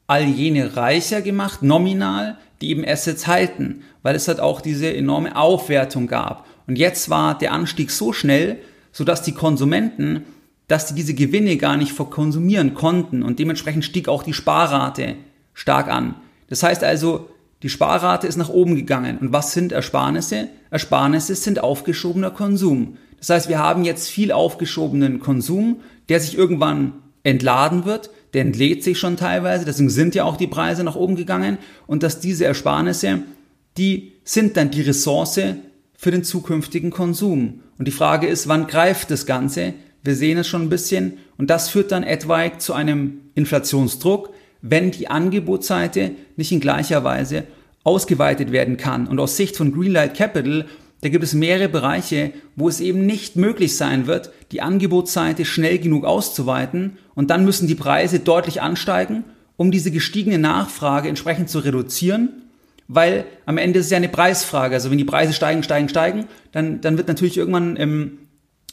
all 0.06 0.24
jene 0.24 0.76
reicher 0.76 1.22
gemacht, 1.22 1.62
nominal, 1.62 2.38
die 2.60 2.70
eben 2.70 2.84
Assets 2.86 3.26
halten, 3.26 3.82
weil 4.02 4.14
es 4.14 4.28
halt 4.28 4.40
auch 4.40 4.60
diese 4.60 4.94
enorme 4.94 5.36
Aufwertung 5.36 6.06
gab. 6.06 6.46
Und 6.66 6.76
jetzt 6.76 7.10
war 7.10 7.36
der 7.36 7.52
Anstieg 7.52 7.90
so 7.90 8.12
schnell, 8.12 8.58
sodass 8.92 9.22
die 9.22 9.32
Konsumenten, 9.32 10.24
dass 10.68 10.86
die 10.86 10.94
diese 10.94 11.14
Gewinne 11.14 11.56
gar 11.56 11.76
nicht 11.76 11.92
verkonsumieren 11.92 12.74
konnten 12.74 13.22
und 13.22 13.38
dementsprechend 13.38 13.84
stieg 13.84 14.08
auch 14.08 14.22
die 14.22 14.32
Sparrate 14.32 15.16
stark 15.54 15.88
an. 15.88 16.14
Das 16.48 16.62
heißt 16.62 16.84
also, 16.84 17.28
die 17.62 17.68
Sparrate 17.68 18.26
ist 18.26 18.36
nach 18.36 18.48
oben 18.48 18.74
gegangen. 18.74 19.18
Und 19.18 19.32
was 19.32 19.52
sind 19.52 19.72
Ersparnisse? 19.72 20.48
Ersparnisse 20.70 21.34
sind 21.34 21.60
aufgeschobener 21.60 22.30
Konsum. 22.30 22.96
Das 23.18 23.30
heißt, 23.30 23.48
wir 23.48 23.60
haben 23.60 23.84
jetzt 23.84 24.08
viel 24.08 24.32
aufgeschobenen 24.32 25.20
Konsum, 25.20 25.80
der 26.08 26.18
sich 26.20 26.36
irgendwann 26.36 26.94
entladen 27.22 27.84
wird, 27.84 28.10
der 28.32 28.42
entlädt 28.42 28.82
sich 28.82 28.98
schon 28.98 29.16
teilweise, 29.16 29.64
deswegen 29.64 29.90
sind 29.90 30.14
ja 30.14 30.24
auch 30.24 30.36
die 30.36 30.46
Preise 30.46 30.84
nach 30.84 30.96
oben 30.96 31.16
gegangen 31.16 31.58
und 31.86 32.02
dass 32.02 32.20
diese 32.20 32.44
Ersparnisse, 32.46 33.20
die 33.76 34.12
sind 34.24 34.56
dann 34.56 34.70
die 34.70 34.82
Ressource 34.82 35.40
für 35.96 36.10
den 36.10 36.24
zukünftigen 36.24 36.90
Konsum. 36.90 37.60
Und 37.78 37.88
die 37.88 37.92
Frage 37.92 38.26
ist, 38.26 38.48
wann 38.48 38.66
greift 38.66 39.10
das 39.10 39.26
Ganze? 39.26 39.74
Wir 40.02 40.14
sehen 40.14 40.38
es 40.38 40.48
schon 40.48 40.62
ein 40.62 40.70
bisschen 40.70 41.18
und 41.38 41.50
das 41.50 41.68
führt 41.68 41.92
dann 41.92 42.02
etwaig 42.02 42.60
zu 42.60 42.72
einem 42.72 43.20
Inflationsdruck, 43.34 44.30
wenn 44.60 44.90
die 44.90 45.08
Angebotsseite 45.08 46.12
nicht 46.36 46.52
in 46.52 46.60
gleicher 46.60 47.04
Weise 47.04 47.44
ausgeweitet 47.84 48.52
werden 48.52 48.76
kann. 48.76 49.06
Und 49.06 49.18
aus 49.18 49.36
Sicht 49.36 49.56
von 49.56 49.72
Greenlight 49.72 50.16
Capital 50.16 50.66
da 51.02 51.08
gibt 51.08 51.24
es 51.24 51.34
mehrere 51.34 51.68
Bereiche, 51.68 52.32
wo 52.54 52.68
es 52.68 52.80
eben 52.80 53.04
nicht 53.04 53.34
möglich 53.36 53.76
sein 53.76 54.06
wird, 54.06 54.30
die 54.52 54.62
Angebotsseite 54.62 55.44
schnell 55.44 55.78
genug 55.78 56.04
auszuweiten. 56.04 56.96
Und 57.14 57.30
dann 57.30 57.44
müssen 57.44 57.66
die 57.66 57.74
Preise 57.74 58.20
deutlich 58.20 58.62
ansteigen, 58.62 59.24
um 59.56 59.72
diese 59.72 59.90
gestiegene 59.90 60.38
Nachfrage 60.38 61.08
entsprechend 61.08 61.50
zu 61.50 61.58
reduzieren, 61.58 62.30
weil 62.86 63.24
am 63.46 63.58
Ende 63.58 63.80
ist 63.80 63.86
es 63.86 63.90
ja 63.90 63.96
eine 63.96 64.08
Preisfrage. 64.08 64.74
Also 64.76 64.90
wenn 64.90 64.98
die 64.98 65.04
Preise 65.04 65.32
steigen, 65.32 65.64
steigen, 65.64 65.88
steigen, 65.88 66.26
dann, 66.52 66.80
dann 66.80 66.96
wird 66.96 67.08
natürlich 67.08 67.36
irgendwann 67.36 67.76
ähm, 67.78 68.18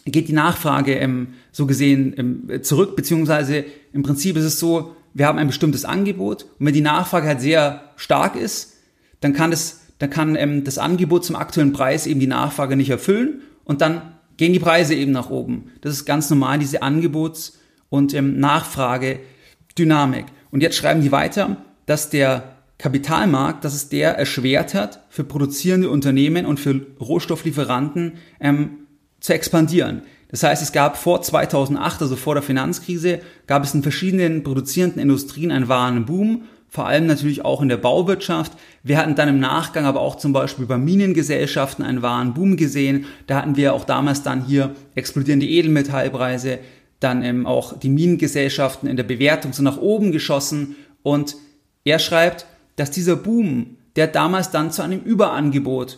geht 0.05 0.27
die 0.27 0.33
Nachfrage 0.33 0.95
ähm, 0.95 1.29
so 1.51 1.65
gesehen 1.65 2.13
ähm, 2.17 2.63
zurück, 2.63 2.95
beziehungsweise 2.95 3.65
im 3.91 4.03
Prinzip 4.03 4.37
ist 4.37 4.45
es 4.45 4.59
so, 4.59 4.95
wir 5.15 5.25
haben 5.25 5.39
ein 5.39 5.47
bestimmtes 5.47 5.83
Angebot. 5.83 6.43
Und 6.59 6.67
wenn 6.67 6.73
die 6.73 6.81
Nachfrage 6.81 7.27
halt 7.27 7.41
sehr 7.41 7.91
stark 7.95 8.35
ist, 8.35 8.75
dann 9.19 9.33
kann 9.33 9.51
es 9.51 9.78
dann 9.99 10.09
kann 10.09 10.35
ähm, 10.35 10.63
das 10.63 10.77
Angebot 10.77 11.23
zum 11.23 11.35
aktuellen 11.35 11.73
Preis 11.73 12.07
eben 12.07 12.19
die 12.19 12.27
Nachfrage 12.27 12.75
nicht 12.75 12.89
erfüllen 12.89 13.41
und 13.63 13.81
dann 13.81 14.13
gehen 14.37 14.53
die 14.53 14.59
Preise 14.59 14.95
eben 14.95 15.11
nach 15.11 15.29
oben. 15.29 15.71
Das 15.81 15.93
ist 15.93 16.05
ganz 16.05 16.29
normal, 16.29 16.59
diese 16.59 16.81
Angebots- 16.81 17.57
und 17.89 18.13
ähm, 18.13 18.39
Nachfragedynamik. 18.39 20.25
Und 20.51 20.63
jetzt 20.63 20.77
schreiben 20.77 21.01
die 21.01 21.11
weiter, 21.11 21.57
dass 21.85 22.09
der 22.09 22.55
Kapitalmarkt, 22.77 23.65
dass 23.65 23.73
es 23.73 23.89
der 23.89 24.17
erschwert 24.17 24.73
hat, 24.73 25.03
für 25.09 25.25
produzierende 25.25 25.89
Unternehmen 25.89 26.45
und 26.45 26.59
für 26.59 26.79
Rohstofflieferanten 27.01 28.13
ähm, 28.39 28.87
zu 29.19 29.33
expandieren. 29.33 30.03
Das 30.29 30.43
heißt, 30.43 30.61
es 30.61 30.71
gab 30.71 30.95
vor 30.95 31.21
2008, 31.21 32.01
also 32.01 32.15
vor 32.15 32.35
der 32.35 32.43
Finanzkrise, 32.43 33.19
gab 33.47 33.63
es 33.65 33.73
in 33.73 33.83
verschiedenen 33.83 34.43
produzierenden 34.43 35.01
Industrien 35.01 35.51
einen 35.51 35.67
wahren 35.67 36.05
Boom 36.05 36.43
vor 36.69 36.87
allem 36.87 37.07
natürlich 37.07 37.43
auch 37.43 37.61
in 37.61 37.69
der 37.69 37.77
Bauwirtschaft. 37.77 38.53
Wir 38.83 38.97
hatten 38.97 39.15
dann 39.15 39.27
im 39.27 39.39
Nachgang 39.39 39.85
aber 39.85 40.01
auch 40.01 40.15
zum 40.15 40.33
Beispiel 40.33 40.67
bei 40.67 40.77
Minengesellschaften 40.77 41.83
einen 41.83 42.01
wahren 42.01 42.33
Boom 42.33 42.57
gesehen. 42.57 43.05
Da 43.27 43.37
hatten 43.37 43.55
wir 43.55 43.73
auch 43.73 43.85
damals 43.85 44.21
dann 44.21 44.45
hier 44.45 44.75
explodierende 44.93 45.47
Edelmetallpreise, 45.47 46.59
dann 46.99 47.23
eben 47.23 47.47
auch 47.47 47.77
die 47.79 47.89
Minengesellschaften 47.89 48.87
in 48.87 48.97
der 48.97 49.03
Bewertung 49.03 49.51
so 49.51 49.63
nach 49.63 49.77
oben 49.77 50.11
geschossen. 50.11 50.75
Und 51.01 51.35
er 51.83 51.97
schreibt, 51.97 52.45
dass 52.75 52.91
dieser 52.91 53.15
Boom, 53.15 53.77
der 53.95 54.07
damals 54.07 54.51
dann 54.51 54.71
zu 54.71 54.83
einem 54.83 55.01
Überangebot 55.01 55.97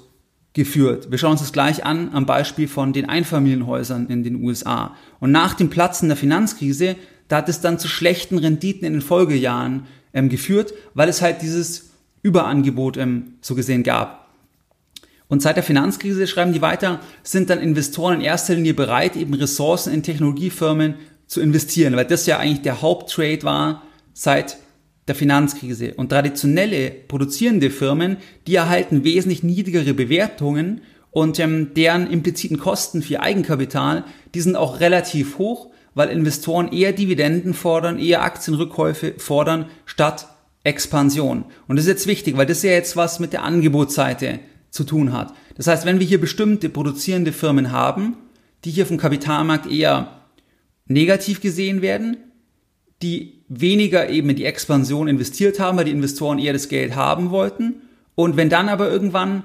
geführt. 0.54 1.12
Wir 1.12 1.18
schauen 1.18 1.32
uns 1.32 1.42
das 1.42 1.54
gleich 1.54 1.86
an 1.86 2.10
am 2.14 2.26
Beispiel 2.26 2.68
von 2.68 2.94
den 2.94 3.08
Einfamilienhäusern 3.08 4.08
in 4.08 4.24
den 4.24 4.44
USA. 4.44 4.96
Und 5.20 5.32
nach 5.32 5.54
dem 5.54 5.70
Platzen 5.70 6.10
der 6.10 6.18
Finanzkrise, 6.18 6.96
da 7.32 7.38
hat 7.38 7.50
es 7.50 7.62
dann 7.62 7.80
zu 7.80 7.88
schlechten 7.88 8.38
Renditen 8.38 8.86
in 8.86 8.94
den 8.94 9.02
Folgejahren 9.02 9.88
ähm, 10.14 10.28
geführt, 10.28 10.74
weil 10.94 11.08
es 11.08 11.22
halt 11.22 11.42
dieses 11.42 11.92
Überangebot 12.24 12.98
ähm, 12.98 13.36
so 13.40 13.56
gesehen 13.56 13.84
gab. 13.84 14.28
Und 15.30 15.42
seit 15.42 15.56
der 15.56 15.64
Finanzkrise, 15.64 16.28
schreiben 16.28 16.52
die 16.52 16.62
weiter, 16.62 17.00
sind 17.24 17.50
dann 17.50 17.60
Investoren 17.60 18.16
in 18.16 18.22
erster 18.22 18.56
Linie 18.56 18.74
bereit, 18.74 19.16
eben 19.16 19.34
Ressourcen 19.34 19.94
in 19.94 20.04
Technologiefirmen 20.04 20.96
zu 21.26 21.40
investieren, 21.40 21.96
weil 21.96 22.04
das 22.04 22.26
ja 22.26 22.38
eigentlich 22.38 22.64
der 22.64 22.82
Haupttrade 22.82 23.44
war 23.44 23.84
seit 24.14 24.58
der 25.08 25.16
Finanzkrise. 25.16 25.94
Und 25.94 26.10
traditionelle 26.10 26.92
produzierende 26.92 27.70
Firmen, 27.70 28.18
die 28.46 28.56
erhalten 28.56 29.06
wesentlich 29.06 29.42
niedrigere 29.42 29.94
Bewertungen 29.94 30.82
und 31.12 31.40
ähm, 31.40 31.74
deren 31.76 32.12
impliziten 32.12 32.60
Kosten 32.60 33.02
für 33.02 33.22
Eigenkapital, 33.22 34.04
die 34.36 34.42
sind 34.42 34.58
auch 34.58 34.82
relativ 34.82 35.38
hoch 35.38 35.71
weil 35.94 36.10
Investoren 36.10 36.72
eher 36.72 36.94
Dividenden 36.94 37.54
fordern, 37.54 38.00
eher 38.00 38.24
Aktienrückkäufe 38.24 39.16
fordern, 39.18 39.66
statt 39.86 40.28
Expansion. 40.64 41.46
Und 41.68 41.76
das 41.76 41.86
ist 41.86 41.92
jetzt 41.92 42.08
wichtig, 42.08 42.38
weil 42.38 42.46
das 42.46 42.64
ja 42.64 42.72
jetzt 42.72 42.96
was 42.96 43.20
mit 43.20 43.34
der 43.34 43.44
Angebotsseite 43.44 44.40
zu 44.70 44.84
tun 44.84 45.12
hat. 45.12 45.34
Das 45.56 45.68
heißt, 45.68 45.86
wenn 45.86 46.00
wir 46.00 46.08
hier 46.08 46.22
bestimmte 46.22 46.70
produzierende 46.70 47.34
Firmen 47.34 47.72
haben, 47.72 48.16
die 48.64 48.72
hier 48.72 48.86
vom 48.86 48.98
Kapitalmarkt 48.98 49.70
eher 49.70 50.22
negativ 50.88 51.42
gesehen 51.42 51.82
werden, 51.82 52.18
die 53.02 53.42
weniger 53.48 54.10
eben 54.10 54.30
in 54.30 54.36
die 54.36 54.46
Expansion 54.46 55.08
investiert 55.08 55.60
haben, 55.60 55.78
weil 55.78 55.86
die 55.86 55.92
Investoren 55.92 56.40
eher 56.40 56.54
das 56.54 56.70
Geld 56.70 56.96
haben 56.96 57.32
wollten. 57.32 57.82
Und 58.16 58.38
wenn 58.38 58.50
dann 58.50 58.70
aber 58.70 58.90
irgendwann 58.90 59.44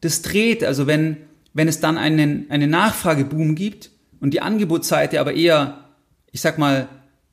das 0.00 0.22
dreht, 0.22 0.64
also 0.64 0.86
wenn, 0.86 1.16
wenn 1.52 1.68
es 1.68 1.80
dann 1.80 1.98
einen, 1.98 2.50
einen 2.50 2.70
Nachfrageboom 2.70 3.54
gibt 3.54 3.90
und 4.20 4.32
die 4.32 4.40
Angebotsseite 4.40 5.20
aber 5.20 5.34
eher 5.34 5.81
ich 6.32 6.40
sag 6.40 6.58
mal, 6.58 6.88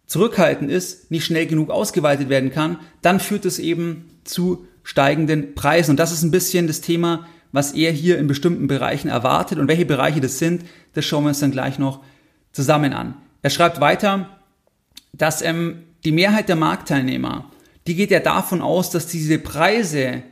zurückhaltend 0.06 0.70
ist, 0.72 1.12
nicht 1.12 1.26
schnell 1.26 1.48
genug 1.48 1.70
ausgeweitet 1.70 2.30
werden 2.30 2.52
kann, 2.52 2.80
dann 3.02 3.20
führt 3.20 3.46
es 3.46 3.60
eben 3.60 4.10
zu 4.24 4.66
steigenden 4.84 5.56
Preisen. 5.56 5.92
Und 5.92 6.00
das 6.00 6.12
ist 6.12 6.24
ein 6.24 6.32
bisschen 6.32 6.68
das 6.68 6.82
Thema, 6.82 7.28
was 7.52 7.74
er 7.74 7.92
hier 7.92 8.18
in 8.18 8.28
bestimmten 8.28 8.68
Bereichen 8.68 9.08
erwartet. 9.08 9.60
Und 9.60 9.68
welche 9.68 9.86
Bereiche 9.86 10.20
das 10.20 10.40
sind, 10.40 10.66
das 10.94 11.06
schauen 11.06 11.24
wir 11.24 11.30
uns 11.30 11.40
dann 11.40 11.52
gleich 11.52 11.80
noch 11.80 12.04
zusammen 12.52 12.94
an. 12.94 13.16
Er 13.42 13.50
schreibt 13.50 13.80
weiter, 13.80 14.40
dass 15.14 15.42
ähm, 15.42 15.84
die 16.04 16.12
Mehrheit 16.12 16.50
der 16.50 16.56
Marktteilnehmer, 16.56 17.50
die 17.88 17.96
geht 17.96 18.12
ja 18.12 18.20
davon 18.20 18.62
aus, 18.62 18.90
dass 18.90 19.08
diese 19.08 19.40
Preise, 19.40 20.24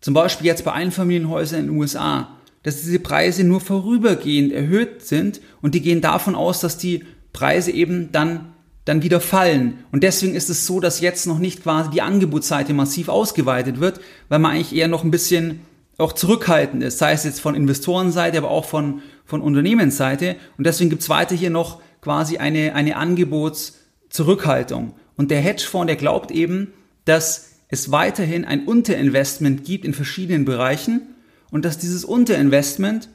zum 0.00 0.14
Beispiel 0.14 0.46
jetzt 0.46 0.64
bei 0.64 0.72
Einfamilienhäusern 0.72 1.60
in 1.60 1.66
den 1.66 1.76
USA, 1.76 2.36
dass 2.62 2.80
diese 2.80 2.98
Preise 2.98 3.44
nur 3.44 3.60
vorübergehend 3.60 4.52
erhöht 4.52 5.02
sind 5.02 5.40
und 5.62 5.74
die 5.74 5.82
gehen 5.82 6.00
davon 6.00 6.34
aus, 6.34 6.60
dass 6.60 6.78
die 6.78 7.04
Preise 7.36 7.70
eben 7.70 8.10
dann 8.12 8.52
dann 8.86 9.02
wieder 9.02 9.20
fallen. 9.20 9.84
Und 9.92 10.04
deswegen 10.04 10.34
ist 10.34 10.48
es 10.48 10.64
so, 10.64 10.80
dass 10.80 11.00
jetzt 11.00 11.26
noch 11.26 11.40
nicht 11.40 11.64
quasi 11.64 11.90
die 11.90 12.02
Angebotsseite 12.02 12.72
massiv 12.72 13.08
ausgeweitet 13.08 13.80
wird, 13.80 14.00
weil 14.28 14.38
man 14.38 14.52
eigentlich 14.52 14.74
eher 14.74 14.88
noch 14.88 15.04
ein 15.04 15.10
bisschen 15.10 15.60
auch 15.98 16.12
zurückhaltend 16.12 16.82
ist, 16.82 16.98
sei 16.98 17.12
es 17.12 17.24
jetzt 17.24 17.40
von 17.40 17.54
Investorenseite, 17.54 18.38
aber 18.38 18.50
auch 18.50 18.64
von, 18.64 19.02
von 19.24 19.40
Unternehmensseite. 19.40 20.36
Und 20.56 20.66
deswegen 20.66 20.88
gibt 20.88 21.02
es 21.02 21.08
weiter 21.08 21.34
hier 21.34 21.50
noch 21.50 21.80
quasi 22.00 22.38
eine, 22.38 22.74
eine 22.74 22.96
Angebotszurückhaltung. 22.96 24.94
Und 25.16 25.32
der 25.32 25.40
Hedgefonds, 25.40 25.88
der 25.88 25.96
glaubt 25.96 26.30
eben, 26.30 26.72
dass 27.06 27.50
es 27.68 27.90
weiterhin 27.90 28.44
ein 28.44 28.66
Unterinvestment 28.66 29.64
gibt 29.64 29.84
in 29.84 29.94
verschiedenen 29.94 30.44
Bereichen 30.44 31.02
und 31.50 31.64
dass 31.64 31.78
dieses 31.78 32.04
Unterinvestment 32.04 33.08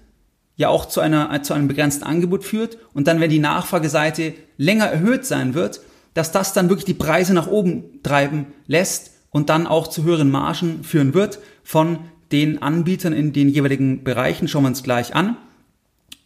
ja 0.56 0.70
auch 0.70 0.86
zu, 0.86 1.00
einer, 1.02 1.42
zu 1.44 1.54
einem 1.54 1.68
begrenzten 1.68 2.04
Angebot 2.04 2.44
führt 2.44 2.78
und 2.94 3.08
dann, 3.08 3.20
wenn 3.20 3.30
die 3.30 3.40
Nachfrageseite 3.40 4.34
länger 4.58 4.86
erhöht 4.86 5.26
sein 5.26 5.54
wird, 5.54 5.82
dass 6.14 6.32
das 6.32 6.54
dann 6.54 6.70
wirklich 6.70 6.86
die 6.86 6.94
Preise 6.94 7.34
nach 7.34 7.48
oben 7.48 8.02
treiben 8.04 8.48
lässt 8.68 9.12
und 9.32 9.50
dann 9.50 9.66
auch 9.66 9.88
zu 9.88 10.04
höheren 10.04 10.30
Margen 10.30 10.84
führen 10.84 11.14
wird 11.14 11.40
von 11.64 12.00
den 12.32 12.62
Anbietern 12.62 13.14
in 13.14 13.34
den 13.34 13.50
jeweiligen 13.50 14.04
Bereichen. 14.04 14.48
Schauen 14.48 14.64
wir 14.64 14.70
uns 14.70 14.84
gleich 14.84 15.16
an. 15.16 15.38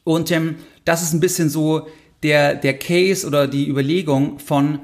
Und 0.04 0.32
ähm, 0.32 0.56
das 0.86 1.02
ist 1.02 1.14
ein 1.14 1.20
bisschen 1.20 1.50
so 1.50 1.88
der, 2.24 2.56
der 2.56 2.78
Case 2.78 3.26
oder 3.26 3.48
die 3.48 3.68
Überlegung 3.68 4.40
von 4.40 4.80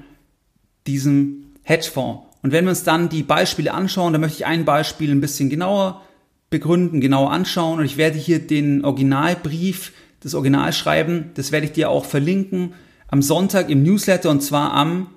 diesem 0.88 1.54
Hedgefonds. 1.63 2.23
Und 2.41 2.51
wenn 2.51 2.65
wir 2.65 2.71
uns 2.71 2.84
dann 2.84 3.10
die 3.10 3.23
Beispiele 3.23 3.73
anschauen, 3.73 4.13
dann 4.13 4.21
möchte 4.21 4.38
ich 4.38 4.45
ein 4.45 4.65
Beispiel 4.65 5.12
ein 5.12 5.21
bisschen 5.21 5.49
genauer 5.49 6.01
begründen, 6.51 7.01
genauer 7.01 7.31
anschauen. 7.31 7.79
Und 7.79 7.85
ich 7.85 7.97
werde 7.97 8.19
hier 8.19 8.37
den 8.37 8.85
Originalbrief, 8.85 9.93
das 10.19 10.35
Originalschreiben, 10.35 11.31
das 11.33 11.51
werde 11.51 11.65
ich 11.65 11.71
dir 11.71 11.89
auch 11.89 12.05
verlinken 12.05 12.73
am 13.11 13.21
Sonntag 13.21 13.69
im 13.69 13.83
Newsletter 13.83 14.29
und 14.29 14.41
zwar 14.41 14.71
am, 14.73 15.07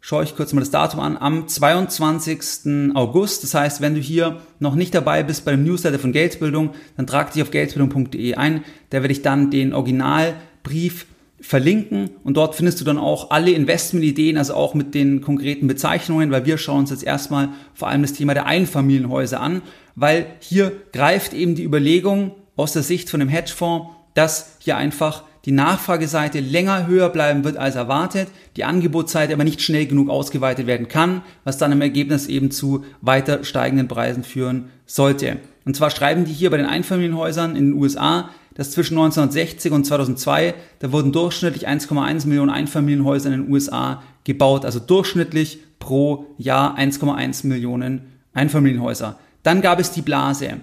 schaue 0.00 0.24
ich 0.24 0.34
kurz 0.34 0.54
mal 0.54 0.60
das 0.60 0.70
Datum 0.70 1.00
an, 1.00 1.18
am 1.18 1.46
22. 1.46 2.94
August. 2.94 3.42
Das 3.42 3.54
heißt, 3.54 3.80
wenn 3.82 3.94
du 3.94 4.00
hier 4.00 4.40
noch 4.58 4.74
nicht 4.74 4.94
dabei 4.94 5.22
bist 5.22 5.44
bei 5.44 5.50
dem 5.50 5.62
Newsletter 5.62 5.98
von 5.98 6.12
Geldbildung, 6.12 6.70
dann 6.96 7.06
trag 7.06 7.32
dich 7.32 7.42
auf 7.42 7.50
geldbildung.de 7.50 8.34
ein. 8.34 8.64
Da 8.90 9.02
werde 9.02 9.12
ich 9.12 9.22
dann 9.22 9.50
den 9.50 9.74
Originalbrief 9.74 11.06
verlinken 11.46 12.10
und 12.24 12.36
dort 12.36 12.56
findest 12.56 12.80
du 12.80 12.84
dann 12.84 12.98
auch 12.98 13.30
alle 13.30 13.52
Investmentideen, 13.52 14.36
also 14.36 14.54
auch 14.54 14.74
mit 14.74 14.94
den 14.94 15.20
konkreten 15.20 15.68
Bezeichnungen, 15.68 16.32
weil 16.32 16.44
wir 16.44 16.58
schauen 16.58 16.80
uns 16.80 16.90
jetzt 16.90 17.04
erstmal 17.04 17.50
vor 17.72 17.88
allem 17.88 18.02
das 18.02 18.14
Thema 18.14 18.34
der 18.34 18.46
Einfamilienhäuser 18.46 19.40
an, 19.40 19.62
weil 19.94 20.26
hier 20.40 20.72
greift 20.92 21.34
eben 21.34 21.54
die 21.54 21.62
Überlegung 21.62 22.32
aus 22.56 22.72
der 22.72 22.82
Sicht 22.82 23.08
von 23.08 23.20
dem 23.20 23.28
Hedgefonds, 23.28 23.90
dass 24.14 24.56
hier 24.58 24.76
einfach 24.76 25.22
die 25.44 25.52
Nachfrageseite 25.52 26.40
länger 26.40 26.88
höher 26.88 27.10
bleiben 27.10 27.44
wird 27.44 27.56
als 27.56 27.76
erwartet, 27.76 28.26
die 28.56 28.64
Angebotsseite 28.64 29.32
aber 29.32 29.44
nicht 29.44 29.62
schnell 29.62 29.86
genug 29.86 30.10
ausgeweitet 30.10 30.66
werden 30.66 30.88
kann, 30.88 31.22
was 31.44 31.58
dann 31.58 31.70
im 31.70 31.80
Ergebnis 31.80 32.26
eben 32.26 32.50
zu 32.50 32.84
weiter 33.00 33.44
steigenden 33.44 33.86
Preisen 33.86 34.24
führen 34.24 34.70
sollte. 34.84 35.36
Und 35.64 35.76
zwar 35.76 35.90
schreiben 35.90 36.24
die 36.24 36.32
hier 36.32 36.50
bei 36.50 36.56
den 36.56 36.66
Einfamilienhäusern 36.66 37.54
in 37.54 37.70
den 37.70 37.80
USA, 37.80 38.30
dass 38.56 38.70
zwischen 38.70 38.94
1960 38.94 39.72
und 39.72 39.84
2002, 39.84 40.54
da 40.78 40.92
wurden 40.92 41.12
durchschnittlich 41.12 41.68
1,1 41.68 42.26
Millionen 42.26 42.50
Einfamilienhäuser 42.50 43.32
in 43.32 43.42
den 43.42 43.52
USA 43.52 44.02
gebaut, 44.24 44.64
also 44.64 44.80
durchschnittlich 44.80 45.60
pro 45.78 46.26
Jahr 46.38 46.78
1,1 46.78 47.46
Millionen 47.46 48.02
Einfamilienhäuser. 48.32 49.18
Dann 49.42 49.60
gab 49.60 49.78
es 49.78 49.92
die 49.92 50.02
Blase, 50.02 50.54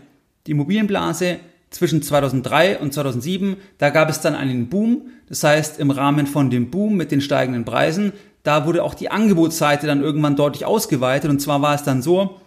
die 0.48 0.52
Immobilienblase 0.52 1.38
zwischen 1.70 2.02
2003 2.02 2.80
und 2.80 2.94
2007, 2.94 3.58
da 3.78 3.90
gab 3.90 4.10
es 4.10 4.22
dann 4.22 4.36
einen 4.36 4.68
Boom. 4.70 5.10
Das 5.30 5.44
heißt, 5.44 5.80
im 5.80 5.90
Rahmen 5.90 6.28
von 6.28 6.50
dem 6.50 6.70
Boom 6.70 6.98
mit 6.98 7.12
den 7.12 7.22
steigenden 7.22 7.66
Preisen, 7.66 8.14
da 8.44 8.66
wurde 8.66 8.84
auch 8.84 8.94
die 8.94 9.10
Angebotsseite 9.10 9.88
dann 9.88 10.04
irgendwann 10.04 10.36
deutlich 10.36 10.66
ausgeweitet. 10.66 11.30
Und 11.30 11.40
zwar 11.40 11.62
war 11.62 11.76
es 11.76 11.84
dann 11.84 12.02
so, 12.02 12.42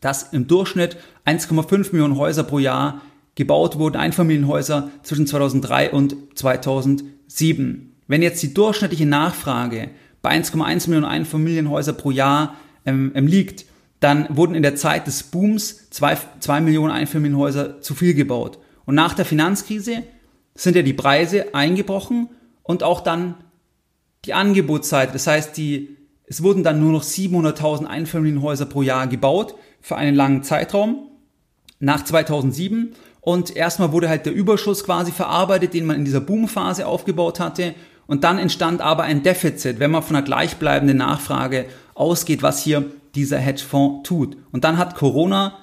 dass 0.00 0.32
im 0.32 0.46
Durchschnitt 0.46 0.96
1,5 1.26 1.92
Millionen 1.92 2.16
Häuser 2.16 2.44
pro 2.44 2.58
Jahr 2.58 3.02
gebaut 3.38 3.78
wurden, 3.78 3.96
Einfamilienhäuser 3.96 4.90
zwischen 5.04 5.28
2003 5.28 5.92
und 5.92 6.16
2007. 6.34 7.94
Wenn 8.08 8.20
jetzt 8.20 8.42
die 8.42 8.52
durchschnittliche 8.52 9.06
Nachfrage 9.06 9.90
bei 10.22 10.30
1,1 10.30 10.88
Millionen 10.88 11.04
Einfamilienhäuser 11.04 11.92
pro 11.92 12.10
Jahr 12.10 12.56
ähm, 12.84 13.12
ähm, 13.14 13.28
liegt, 13.28 13.64
dann 14.00 14.26
wurden 14.30 14.56
in 14.56 14.64
der 14.64 14.74
Zeit 14.74 15.06
des 15.06 15.22
Booms 15.22 15.88
zwei, 15.90 16.18
zwei 16.40 16.60
Millionen 16.60 16.90
Einfamilienhäuser 16.90 17.80
zu 17.80 17.94
viel 17.94 18.14
gebaut. 18.14 18.58
Und 18.86 18.96
nach 18.96 19.14
der 19.14 19.24
Finanzkrise 19.24 20.02
sind 20.56 20.74
ja 20.74 20.82
die 20.82 20.92
Preise 20.92 21.54
eingebrochen 21.54 22.30
und 22.64 22.82
auch 22.82 23.02
dann 23.02 23.36
die 24.24 24.34
Angebotsseite. 24.34 25.12
Das 25.12 25.28
heißt, 25.28 25.56
die, 25.56 25.96
es 26.26 26.42
wurden 26.42 26.64
dann 26.64 26.80
nur 26.80 26.90
noch 26.90 27.04
700.000 27.04 27.84
Einfamilienhäuser 27.84 28.66
pro 28.66 28.82
Jahr 28.82 29.06
gebaut 29.06 29.54
für 29.80 29.94
einen 29.94 30.16
langen 30.16 30.42
Zeitraum 30.42 31.04
nach 31.80 32.02
2007 32.02 32.94
und 33.28 33.54
erstmal 33.54 33.92
wurde 33.92 34.08
halt 34.08 34.24
der 34.24 34.32
Überschuss 34.32 34.84
quasi 34.84 35.12
verarbeitet, 35.12 35.74
den 35.74 35.84
man 35.84 35.96
in 35.96 36.06
dieser 36.06 36.22
Boomphase 36.22 36.86
aufgebaut 36.86 37.40
hatte. 37.40 37.74
Und 38.06 38.24
dann 38.24 38.38
entstand 38.38 38.80
aber 38.80 39.02
ein 39.02 39.22
Defizit, 39.22 39.80
wenn 39.80 39.90
man 39.90 40.02
von 40.02 40.16
einer 40.16 40.24
gleichbleibenden 40.24 40.96
Nachfrage 40.96 41.66
ausgeht, 41.94 42.42
was 42.42 42.62
hier 42.62 42.86
dieser 43.14 43.36
Hedgefonds 43.36 44.08
tut. 44.08 44.38
Und 44.50 44.64
dann 44.64 44.78
hat 44.78 44.94
Corona 44.94 45.58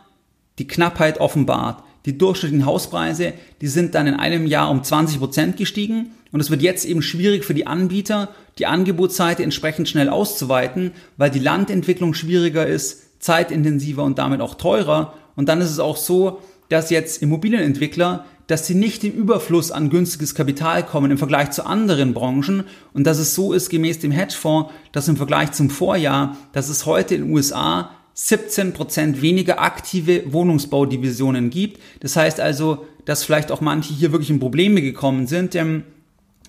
die 0.59 0.67
Knappheit 0.67 1.19
offenbart. 1.19 1.81
Die 2.05 2.15
durchschnittlichen 2.15 2.67
Hauspreise, 2.67 3.33
die 3.61 3.67
sind 3.67 3.95
dann 3.95 4.05
in 4.05 4.13
einem 4.13 4.45
Jahr 4.45 4.69
um 4.69 4.83
20 4.83 5.17
Prozent 5.17 5.57
gestiegen. 5.57 6.11
Und 6.31 6.41
es 6.41 6.51
wird 6.51 6.61
jetzt 6.61 6.85
eben 6.85 7.01
schwierig 7.01 7.45
für 7.45 7.55
die 7.55 7.65
Anbieter, 7.65 8.29
die 8.59 8.67
Angebotsseite 8.67 9.41
entsprechend 9.41 9.89
schnell 9.89 10.09
auszuweiten, 10.09 10.91
weil 11.17 11.31
die 11.31 11.39
Landentwicklung 11.39 12.13
schwieriger 12.13 12.67
ist, 12.67 13.23
zeitintensiver 13.23 14.03
und 14.03 14.19
damit 14.19 14.41
auch 14.41 14.53
teurer. 14.53 15.15
Und 15.35 15.49
dann 15.49 15.61
ist 15.61 15.71
es 15.71 15.79
auch 15.79 15.97
so, 15.97 16.41
dass 16.69 16.89
jetzt 16.89 17.21
Immobilienentwickler, 17.21 18.25
dass 18.47 18.67
sie 18.67 18.75
nicht 18.75 19.03
im 19.03 19.13
Überfluss 19.13 19.71
an 19.71 19.89
günstiges 19.89 20.35
Kapital 20.35 20.85
kommen 20.85 21.11
im 21.11 21.17
Vergleich 21.17 21.51
zu 21.51 21.65
anderen 21.65 22.13
Branchen 22.13 22.63
und 22.93 23.05
dass 23.05 23.17
es 23.17 23.33
so 23.33 23.53
ist 23.53 23.69
gemäß 23.69 23.99
dem 23.99 24.11
Hedgefonds, 24.11 24.71
dass 24.91 25.07
im 25.07 25.17
Vergleich 25.17 25.51
zum 25.51 25.69
Vorjahr, 25.69 26.37
dass 26.53 26.69
es 26.69 26.85
heute 26.85 27.15
in 27.15 27.21
den 27.21 27.33
USA 27.33 27.91
17 28.13 28.73
Prozent 28.73 29.21
weniger 29.21 29.61
aktive 29.61 30.31
Wohnungsbaudivisionen 30.31 31.49
gibt. 31.49 31.81
Das 31.99 32.15
heißt 32.15 32.39
also, 32.39 32.85
dass 33.03 33.23
vielleicht 33.23 33.51
auch 33.51 33.61
manche 33.61 33.93
hier 33.93 34.11
wirklich 34.11 34.29
in 34.29 34.39
Probleme 34.39 34.81
gekommen 34.81 35.27
sind, 35.27 35.53
ähm, 35.55 35.83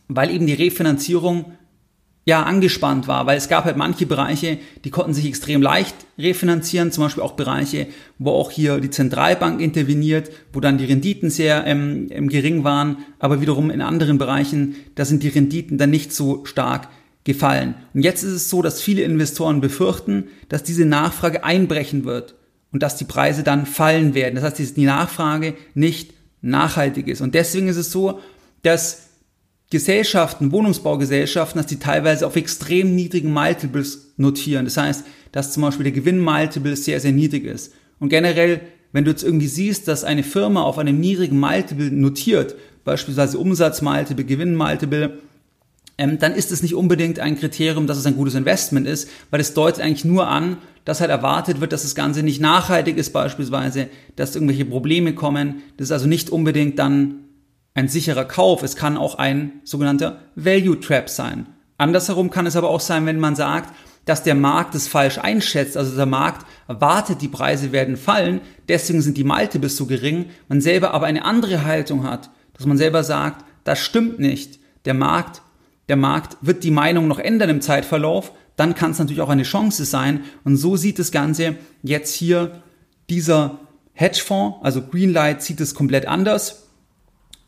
weil 0.08 0.30
eben 0.30 0.46
die 0.46 0.54
Refinanzierung 0.54 1.55
ja, 2.28 2.42
angespannt 2.42 3.06
war, 3.06 3.26
weil 3.26 3.38
es 3.38 3.48
gab 3.48 3.64
halt 3.64 3.76
manche 3.76 4.04
Bereiche, 4.04 4.58
die 4.84 4.90
konnten 4.90 5.14
sich 5.14 5.26
extrem 5.26 5.62
leicht 5.62 5.94
refinanzieren, 6.18 6.90
zum 6.90 7.04
Beispiel 7.04 7.22
auch 7.22 7.34
Bereiche, 7.34 7.86
wo 8.18 8.32
auch 8.32 8.50
hier 8.50 8.80
die 8.80 8.90
Zentralbank 8.90 9.60
interveniert, 9.60 10.32
wo 10.52 10.58
dann 10.58 10.76
die 10.76 10.86
Renditen 10.86 11.30
sehr 11.30 11.64
ähm, 11.66 12.08
ähm, 12.10 12.28
gering 12.28 12.64
waren, 12.64 12.98
aber 13.20 13.40
wiederum 13.40 13.70
in 13.70 13.80
anderen 13.80 14.18
Bereichen, 14.18 14.74
da 14.96 15.04
sind 15.04 15.22
die 15.22 15.28
Renditen 15.28 15.78
dann 15.78 15.90
nicht 15.90 16.12
so 16.12 16.44
stark 16.44 16.88
gefallen. 17.22 17.76
Und 17.94 18.02
jetzt 18.02 18.24
ist 18.24 18.32
es 18.32 18.50
so, 18.50 18.60
dass 18.60 18.82
viele 18.82 19.02
Investoren 19.02 19.60
befürchten, 19.60 20.24
dass 20.48 20.64
diese 20.64 20.84
Nachfrage 20.84 21.44
einbrechen 21.44 22.04
wird 22.04 22.34
und 22.72 22.82
dass 22.82 22.96
die 22.96 23.04
Preise 23.04 23.44
dann 23.44 23.66
fallen 23.66 24.14
werden. 24.14 24.34
Das 24.34 24.42
heißt, 24.42 24.76
die 24.76 24.84
Nachfrage 24.84 25.54
nicht 25.74 26.12
nachhaltig 26.42 27.06
ist. 27.06 27.20
Und 27.20 27.36
deswegen 27.36 27.68
ist 27.68 27.76
es 27.76 27.92
so, 27.92 28.18
dass 28.62 29.05
Gesellschaften, 29.76 30.52
Wohnungsbaugesellschaften, 30.52 31.60
dass 31.60 31.66
die 31.66 31.78
teilweise 31.78 32.26
auf 32.26 32.34
extrem 32.34 32.94
niedrigen 32.94 33.30
Multiples 33.30 34.12
notieren. 34.16 34.64
Das 34.64 34.78
heißt, 34.78 35.04
dass 35.32 35.52
zum 35.52 35.64
Beispiel 35.64 35.84
der 35.84 35.92
Gewinn-Multiple 35.92 36.74
sehr, 36.76 36.98
sehr 36.98 37.12
niedrig 37.12 37.44
ist. 37.44 37.74
Und 37.98 38.08
generell, 38.08 38.62
wenn 38.92 39.04
du 39.04 39.10
jetzt 39.10 39.22
irgendwie 39.22 39.48
siehst, 39.48 39.86
dass 39.86 40.02
eine 40.02 40.22
Firma 40.22 40.62
auf 40.62 40.78
einem 40.78 40.98
niedrigen 40.98 41.38
Multiple 41.38 41.90
notiert, 41.90 42.54
beispielsweise 42.84 43.38
Umsatz-Multiple, 43.38 44.24
Gewinn-Multiple, 44.24 45.18
ähm, 45.98 46.18
dann 46.18 46.34
ist 46.34 46.52
es 46.52 46.62
nicht 46.62 46.74
unbedingt 46.74 47.18
ein 47.18 47.38
Kriterium, 47.38 47.86
dass 47.86 47.98
es 47.98 48.06
ein 48.06 48.16
gutes 48.16 48.34
Investment 48.34 48.86
ist, 48.86 49.10
weil 49.30 49.40
es 49.40 49.52
deutet 49.52 49.84
eigentlich 49.84 50.06
nur 50.06 50.26
an, 50.26 50.56
dass 50.86 51.02
halt 51.02 51.10
erwartet 51.10 51.60
wird, 51.60 51.72
dass 51.72 51.82
das 51.82 51.94
Ganze 51.94 52.22
nicht 52.22 52.40
nachhaltig 52.40 52.96
ist 52.96 53.12
beispielsweise, 53.12 53.88
dass 54.14 54.34
irgendwelche 54.34 54.64
Probleme 54.64 55.14
kommen. 55.14 55.56
Das 55.76 55.88
ist 55.88 55.92
also 55.92 56.06
nicht 56.06 56.30
unbedingt 56.30 56.78
dann 56.78 57.25
ein 57.76 57.88
sicherer 57.88 58.24
Kauf. 58.24 58.62
Es 58.62 58.74
kann 58.74 58.96
auch 58.96 59.16
ein 59.16 59.60
sogenannter 59.62 60.18
Value 60.34 60.80
Trap 60.80 61.08
sein. 61.08 61.46
Andersherum 61.78 62.30
kann 62.30 62.46
es 62.46 62.56
aber 62.56 62.70
auch 62.70 62.80
sein, 62.80 63.04
wenn 63.04 63.20
man 63.20 63.36
sagt, 63.36 63.72
dass 64.06 64.22
der 64.22 64.34
Markt 64.34 64.74
es 64.74 64.88
falsch 64.88 65.18
einschätzt. 65.18 65.76
Also 65.76 65.94
der 65.94 66.06
Markt 66.06 66.46
erwartet, 66.68 67.20
die 67.20 67.28
Preise 67.28 67.72
werden 67.72 67.98
fallen, 67.98 68.40
deswegen 68.68 69.02
sind 69.02 69.18
die 69.18 69.24
Multiples 69.24 69.76
so 69.76 69.84
gering. 69.84 70.30
Man 70.48 70.62
selber 70.62 70.94
aber 70.94 71.06
eine 71.06 71.24
andere 71.24 71.64
Haltung 71.64 72.04
hat, 72.04 72.30
dass 72.54 72.66
man 72.66 72.78
selber 72.78 73.04
sagt, 73.04 73.44
das 73.64 73.78
stimmt 73.78 74.18
nicht. 74.18 74.58
Der 74.86 74.94
Markt, 74.94 75.42
der 75.90 75.96
Markt 75.96 76.38
wird 76.40 76.64
die 76.64 76.70
Meinung 76.70 77.08
noch 77.08 77.18
ändern 77.18 77.50
im 77.50 77.60
Zeitverlauf. 77.60 78.32
Dann 78.56 78.74
kann 78.74 78.92
es 78.92 78.98
natürlich 78.98 79.20
auch 79.20 79.28
eine 79.28 79.42
Chance 79.42 79.84
sein. 79.84 80.24
Und 80.44 80.56
so 80.56 80.76
sieht 80.76 80.98
das 80.98 81.12
Ganze 81.12 81.56
jetzt 81.82 82.14
hier 82.14 82.62
dieser 83.10 83.60
Hedgefonds, 83.92 84.58
also 84.62 84.82
Greenlight 84.82 85.42
sieht 85.42 85.60
es 85.60 85.74
komplett 85.74 86.06
anders 86.06 86.65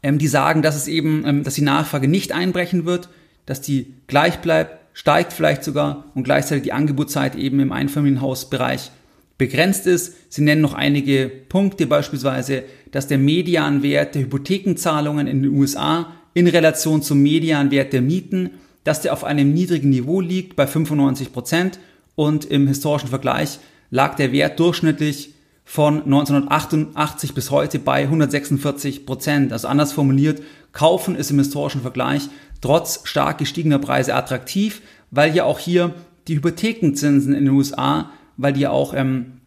ähm, 0.02 0.18
die 0.18 0.28
sagen, 0.28 0.62
dass 0.62 0.76
es 0.76 0.88
eben, 0.88 1.24
ähm, 1.26 1.44
dass 1.44 1.54
die 1.54 1.62
Nachfrage 1.62 2.08
nicht 2.08 2.32
einbrechen 2.32 2.84
wird, 2.84 3.08
dass 3.46 3.60
die 3.60 3.94
gleich 4.06 4.38
bleibt, 4.38 4.78
steigt 4.92 5.32
vielleicht 5.32 5.64
sogar 5.64 6.04
und 6.14 6.24
gleichzeitig 6.24 6.64
die 6.64 6.72
Angebotszeit 6.72 7.36
eben 7.36 7.60
im 7.60 7.72
Einfamilienhausbereich 7.72 8.90
begrenzt 9.38 9.86
ist. 9.86 10.16
Sie 10.28 10.42
nennen 10.42 10.60
noch 10.60 10.74
einige 10.74 11.30
Punkte, 11.48 11.86
beispielsweise, 11.86 12.64
dass 12.90 13.06
der 13.06 13.18
Medianwert 13.18 14.14
der 14.14 14.22
Hypothekenzahlungen 14.22 15.26
in 15.26 15.42
den 15.42 15.52
USA 15.52 16.12
in 16.34 16.48
Relation 16.48 17.02
zum 17.02 17.22
Medianwert 17.22 17.92
der 17.92 18.02
Mieten, 18.02 18.50
dass 18.84 19.00
der 19.00 19.12
auf 19.12 19.24
einem 19.24 19.52
niedrigen 19.52 19.90
Niveau 19.90 20.20
liegt 20.20 20.56
bei 20.56 20.66
95 20.66 21.32
Prozent 21.32 21.78
und 22.14 22.44
im 22.44 22.66
historischen 22.66 23.08
Vergleich 23.08 23.60
lag 23.90 24.16
der 24.16 24.32
Wert 24.32 24.58
durchschnittlich 24.58 25.34
von 25.68 26.02
1988 26.02 27.34
bis 27.34 27.50
heute 27.50 27.78
bei 27.78 28.04
146 28.04 29.04
Prozent. 29.04 29.52
Also 29.52 29.68
anders 29.68 29.92
formuliert, 29.92 30.40
kaufen 30.72 31.14
ist 31.14 31.30
im 31.30 31.38
historischen 31.38 31.82
Vergleich 31.82 32.30
trotz 32.62 33.00
stark 33.04 33.36
gestiegener 33.36 33.78
Preise 33.78 34.14
attraktiv, 34.14 34.80
weil 35.10 35.36
ja 35.36 35.44
auch 35.44 35.58
hier 35.58 35.92
die 36.26 36.36
Hypothekenzinsen 36.36 37.34
in 37.34 37.44
den 37.44 37.54
USA, 37.54 38.10
weil 38.38 38.54
die 38.54 38.60
ja 38.60 38.70
auch 38.70 38.94
ähm, 38.94 39.40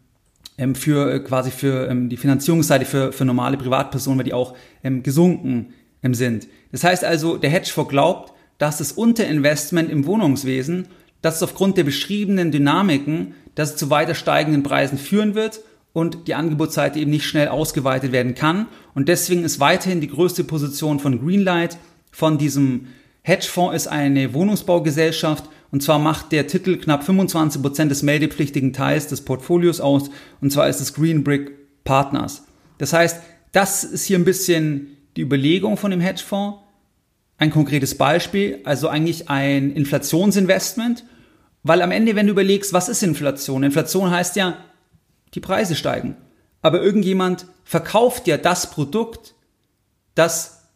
ähm, 0.58 0.76
für 0.76 1.12
äh, 1.12 1.18
quasi 1.18 1.50
für 1.50 1.88
ähm, 1.88 2.08
die 2.08 2.16
Finanzierungsseite 2.16 2.84
für, 2.84 3.12
für 3.12 3.24
normale 3.24 3.56
Privatpersonen, 3.56 4.20
weil 4.20 4.24
die 4.24 4.32
auch 4.32 4.54
ähm, 4.84 5.02
gesunken 5.02 5.74
sind. 6.04 6.46
Das 6.70 6.84
heißt 6.84 7.04
also, 7.04 7.36
der 7.36 7.50
Hedgefonds 7.50 7.90
glaubt, 7.90 8.32
dass 8.58 8.78
das 8.78 8.92
Unterinvestment 8.92 9.90
im 9.90 10.06
Wohnungswesen, 10.06 10.86
das 11.20 11.36
es 11.36 11.42
aufgrund 11.42 11.78
der 11.78 11.84
beschriebenen 11.84 12.52
Dynamiken, 12.52 13.34
dass 13.56 13.70
es 13.70 13.76
zu 13.76 13.90
weiter 13.90 14.14
steigenden 14.14 14.62
Preisen 14.62 14.98
führen 14.98 15.34
wird 15.34 15.62
und 15.92 16.26
die 16.26 16.34
Angebotsseite 16.34 16.98
eben 16.98 17.10
nicht 17.10 17.26
schnell 17.26 17.48
ausgeweitet 17.48 18.12
werden 18.12 18.34
kann. 18.34 18.66
Und 18.94 19.08
deswegen 19.08 19.44
ist 19.44 19.60
weiterhin 19.60 20.00
die 20.00 20.08
größte 20.08 20.44
Position 20.44 21.00
von 21.00 21.20
Greenlight, 21.20 21.76
von 22.10 22.38
diesem 22.38 22.88
Hedgefonds, 23.22 23.76
ist 23.76 23.88
eine 23.88 24.34
Wohnungsbaugesellschaft. 24.34 25.48
Und 25.70 25.82
zwar 25.82 25.98
macht 25.98 26.32
der 26.32 26.46
Titel 26.46 26.76
knapp 26.76 27.04
25 27.04 27.62
Prozent 27.62 27.90
des 27.90 28.02
meldepflichtigen 28.02 28.72
Teils 28.72 29.06
des 29.06 29.22
Portfolios 29.22 29.80
aus. 29.80 30.10
Und 30.40 30.50
zwar 30.52 30.68
ist 30.68 30.80
es 30.80 30.94
Green 30.94 31.24
Brick 31.24 31.52
Partners. 31.84 32.44
Das 32.78 32.92
heißt, 32.92 33.22
das 33.52 33.84
ist 33.84 34.04
hier 34.04 34.18
ein 34.18 34.24
bisschen 34.24 34.96
die 35.16 35.22
Überlegung 35.22 35.76
von 35.76 35.90
dem 35.90 36.00
Hedgefonds. 36.00 36.58
Ein 37.38 37.50
konkretes 37.50 37.96
Beispiel, 37.96 38.60
also 38.64 38.88
eigentlich 38.88 39.28
ein 39.28 39.72
Inflationsinvestment. 39.72 41.04
Weil 41.64 41.82
am 41.82 41.90
Ende, 41.90 42.16
wenn 42.16 42.26
du 42.26 42.32
überlegst, 42.32 42.72
was 42.72 42.88
ist 42.88 43.02
Inflation? 43.02 43.62
Inflation 43.62 44.10
heißt 44.10 44.36
ja, 44.36 44.58
die 45.34 45.40
Preise 45.40 45.74
steigen. 45.74 46.16
Aber 46.60 46.82
irgendjemand 46.82 47.46
verkauft 47.64 48.26
ja 48.26 48.36
das 48.36 48.70
Produkt, 48.70 49.34
das 50.14 50.68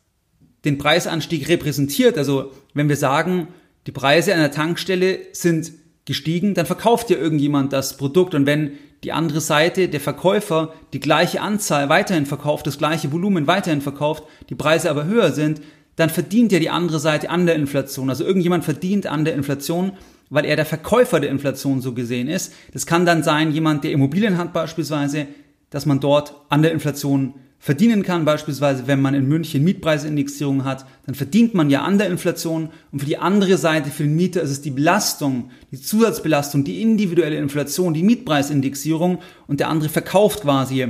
den 0.65 0.79
Preisanstieg 0.79 1.49
repräsentiert. 1.49 2.19
Also 2.19 2.53
wenn 2.75 2.89
wir 2.89 2.97
sagen, 2.97 3.49
die 3.87 3.93
Preise 3.93 4.35
an 4.35 4.41
der 4.41 4.51
Tankstelle 4.51 5.19
sind 5.33 5.73
gestiegen, 6.05 6.55
dann 6.55 6.67
verkauft 6.67 7.11
ja 7.11 7.17
irgendjemand 7.17 7.73
das 7.73 7.97
Produkt. 7.97 8.35
Und 8.35 8.47
wenn 8.47 8.73
die 9.05 9.13
andere 9.13 9.41
Seite, 9.41 9.89
der 9.89 10.01
Verkäufer, 10.01 10.73
die 10.93 11.01
gleiche 11.01 11.41
Anzahl 11.41 11.89
weiterhin 11.89 12.27
verkauft, 12.27 12.67
das 12.67 12.79
gleiche 12.79 13.13
Volumen 13.13 13.47
weiterhin 13.47 13.81
verkauft, 13.81 14.25
die 14.49 14.55
Preise 14.55 14.91
aber 14.91 15.05
höher 15.05 15.33
sind, 15.33 15.61
dann 15.95 16.11
verdient 16.11 16.53
ja 16.53 16.59
die 16.59 16.71
andere 16.71 16.99
Seite 16.99 17.31
an 17.31 17.47
der 17.47 17.55
Inflation. 17.55 18.11
Also 18.11 18.25
irgendjemand 18.25 18.65
verdient 18.65 19.07
an 19.07 19.25
der 19.25 19.35
Inflation 19.35 19.93
weil 20.31 20.45
er 20.45 20.57
der 20.57 20.67
Verkäufer 20.67 21.21
der 21.21 21.31
Inflation 21.31 21.81
so 21.81 21.93
gesehen 21.93 22.29
ist. 22.29 22.53
Das 22.73 22.87
kann 22.87 23.07
dann 23.07 23.23
sein, 23.23 23.53
jemand, 23.53 23.85
der 23.85 23.93
Immobilien 23.93 24.39
hat 24.39 24.53
beispielsweise, 24.53 25.27
dass 25.71 25.87
man 25.87 26.01
dort 26.01 26.35
an 26.49 26.63
der 26.63 26.73
Inflation 26.73 27.35
verdienen 27.59 28.03
kann. 28.03 28.25
Beispielsweise, 28.25 28.87
wenn 28.87 29.01
man 29.01 29.15
in 29.15 29.27
München 29.27 29.65
Mietpreisindexierung 29.65 30.65
hat, 30.65 30.87
dann 31.07 31.15
verdient 31.15 31.55
man 31.55 31.71
ja 31.71 31.83
an 31.83 31.99
der 31.99 32.09
Inflation. 32.09 32.71
Und 32.93 33.01
für 33.01 33.07
die 33.07 33.19
andere 33.19 33.57
Seite, 33.57 33.91
für 33.91 34.05
den 34.05 34.15
Mieter, 34.15 34.43
ist 34.43 34.51
es 34.51 34.61
die 34.61 34.71
Belastung, 34.71 35.51
die 35.73 35.81
Zusatzbelastung, 35.81 36.65
die 36.65 36.83
individuelle 36.83 37.37
Inflation, 37.37 37.95
die 37.95 38.03
Mietpreisindexierung. 38.03 39.19
Und 39.47 39.61
der 39.61 39.69
andere 39.69 39.89
verkauft 39.89 40.43
quasi 40.43 40.87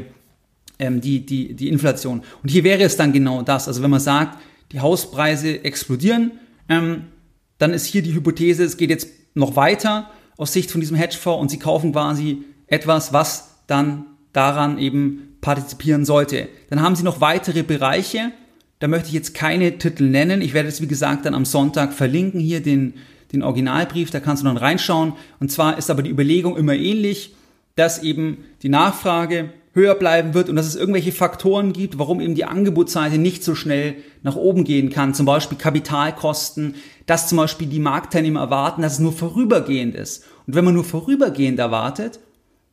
ähm, 0.79 1.01
die, 1.01 1.25
die, 1.25 1.55
die 1.55 1.69
Inflation. 1.69 2.23
Und 2.43 2.51
hier 2.51 2.65
wäre 2.65 2.83
es 2.83 2.97
dann 2.97 3.13
genau 3.13 3.43
das. 3.43 3.69
Also 3.69 3.83
wenn 3.83 3.91
man 3.91 4.01
sagt, 4.01 4.39
die 4.73 4.81
Hauspreise 4.81 5.65
explodieren, 5.65 6.33
ähm, 6.69 7.05
dann 7.59 7.73
ist 7.73 7.87
hier 7.87 8.03
die 8.03 8.15
Hypothese, 8.15 8.65
es 8.65 8.77
geht 8.77 8.91
jetzt 8.91 9.09
noch 9.37 9.57
weiter 9.57 10.11
aus 10.37 10.53
Sicht 10.53 10.71
von 10.71 10.81
diesem 10.81 10.97
Hedgefonds 10.97 11.41
und 11.41 11.51
sie 11.51 11.59
kaufen 11.59 11.93
quasi 11.93 12.43
etwas, 12.67 13.13
was 13.13 13.57
dann 13.67 14.07
daran 14.33 14.79
eben 14.79 15.37
partizipieren 15.41 16.05
sollte. 16.05 16.49
Dann 16.71 16.83
haben 16.83 16.97
sie 16.97 17.05
noch 17.05 17.21
weitere 17.21 17.63
Bereiche. 17.63 18.33
Da 18.79 18.89
möchte 18.89 19.09
ich 19.09 19.15
jetzt 19.15 19.35
keine 19.35 19.79
Titel 19.79 20.05
nennen. 20.05 20.43
Ich 20.43 20.53
werde 20.53 20.69
es, 20.69 20.83
wie 20.83 20.87
gesagt, 20.89 21.25
dann 21.25 21.35
am 21.35 21.45
Sonntag 21.45 21.93
verlinken, 21.93 22.41
hier 22.41 22.61
den, 22.61 22.95
den 23.33 23.43
Originalbrief, 23.43 24.11
da 24.11 24.21
kannst 24.21 24.43
du 24.43 24.47
dann 24.47 24.57
reinschauen. 24.57 25.15
Und 25.41 25.53
zwar 25.53 25.79
ist 25.79 25.91
aber 25.91 26.03
die 26.03 26.11
Überlegung 26.11 26.57
immer 26.57 26.75
ähnlich, 26.75 27.35
dass 27.77 28.03
eben 28.03 28.45
die 28.63 28.69
Nachfrage 28.69 29.53
höher 29.77 29.95
bleiben 29.95 30.33
wird 30.33 30.49
und 30.49 30.57
dass 30.57 30.67
es 30.67 30.75
irgendwelche 30.75 31.13
Faktoren 31.13 31.75
gibt, 31.75 31.99
warum 31.99 32.21
eben 32.21 32.35
die 32.35 32.47
Angebotsseite 32.47 33.19
nicht 33.19 33.45
so 33.45 33.55
schnell 33.55 33.97
nach 34.23 34.35
oben 34.35 34.65
gehen 34.65 34.89
kann. 34.89 35.13
Zum 35.13 35.27
Beispiel 35.27 35.59
Kapitalkosten, 35.59 36.77
dass 37.05 37.29
zum 37.29 37.37
Beispiel 37.37 37.69
die 37.69 37.79
Marktteilnehmer 37.79 38.41
erwarten, 38.41 38.81
dass 38.81 38.95
es 38.95 38.99
nur 39.01 39.13
vorübergehend 39.13 39.95
ist. 39.95 40.25
Und 40.47 40.55
wenn 40.55 40.65
man 40.65 40.73
nur 40.73 40.85
vorübergehend 40.85 41.59
erwartet, 41.59 42.21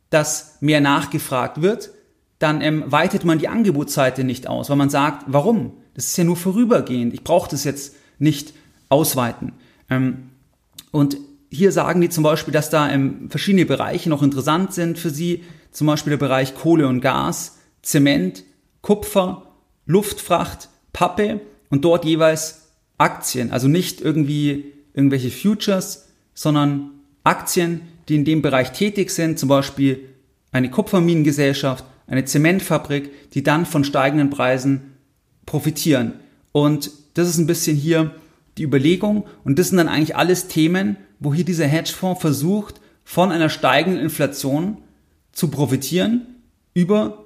dass 0.08 0.56
mehr 0.60 0.80
nachgefragt 0.80 1.60
wird, 1.60 1.90
dann 2.38 2.62
ähm, 2.62 2.84
weitet 2.86 3.24
man 3.24 3.38
die 3.38 3.48
Angebotsseite 3.48 4.24
nicht 4.24 4.48
aus, 4.48 4.70
weil 4.70 4.76
man 4.76 4.90
sagt, 4.90 5.24
warum? 5.26 5.74
Das 5.94 6.06
ist 6.06 6.16
ja 6.16 6.24
nur 6.24 6.36
vorübergehend. 6.36 7.12
Ich 7.12 7.22
brauche 7.22 7.50
das 7.50 7.64
jetzt 7.64 7.96
nicht 8.18 8.54
ausweiten. 8.88 9.52
Ähm, 9.90 10.30
und 10.90 11.18
hier 11.50 11.70
sagen 11.70 12.00
die 12.00 12.08
zum 12.08 12.24
Beispiel, 12.24 12.52
dass 12.52 12.70
da 12.70 12.90
ähm, 12.90 13.28
verschiedene 13.28 13.66
Bereiche 13.66 14.08
noch 14.08 14.22
interessant 14.22 14.72
sind 14.72 14.98
für 14.98 15.10
sie 15.10 15.44
zum 15.74 15.88
Beispiel 15.88 16.12
der 16.12 16.18
Bereich 16.18 16.54
Kohle 16.54 16.88
und 16.88 17.02
Gas, 17.02 17.58
Zement, 17.82 18.44
Kupfer, 18.80 19.42
Luftfracht, 19.84 20.70
Pappe 20.94 21.40
und 21.68 21.84
dort 21.84 22.06
jeweils 22.06 22.70
Aktien. 22.96 23.50
Also 23.50 23.68
nicht 23.68 24.00
irgendwie 24.00 24.72
irgendwelche 24.94 25.30
Futures, 25.30 26.08
sondern 26.32 26.90
Aktien, 27.24 27.82
die 28.08 28.14
in 28.14 28.24
dem 28.24 28.40
Bereich 28.40 28.72
tätig 28.72 29.10
sind, 29.10 29.38
zum 29.38 29.48
Beispiel 29.48 30.08
eine 30.52 30.70
Kupferminengesellschaft, 30.70 31.84
eine 32.06 32.24
Zementfabrik, 32.24 33.30
die 33.32 33.42
dann 33.42 33.66
von 33.66 33.82
steigenden 33.82 34.30
Preisen 34.30 34.94
profitieren. 35.44 36.14
Und 36.52 36.92
das 37.14 37.28
ist 37.28 37.38
ein 37.38 37.46
bisschen 37.46 37.76
hier 37.76 38.14
die 38.58 38.62
Überlegung. 38.62 39.26
Und 39.42 39.58
das 39.58 39.68
sind 39.68 39.78
dann 39.78 39.88
eigentlich 39.88 40.16
alles 40.16 40.46
Themen, 40.46 40.96
wo 41.18 41.34
hier 41.34 41.44
dieser 41.44 41.66
Hedgefonds 41.66 42.20
versucht, 42.20 42.80
von 43.02 43.32
einer 43.32 43.48
steigenden 43.48 44.00
Inflation 44.00 44.78
zu 45.34 45.48
profitieren 45.48 46.26
über 46.72 47.24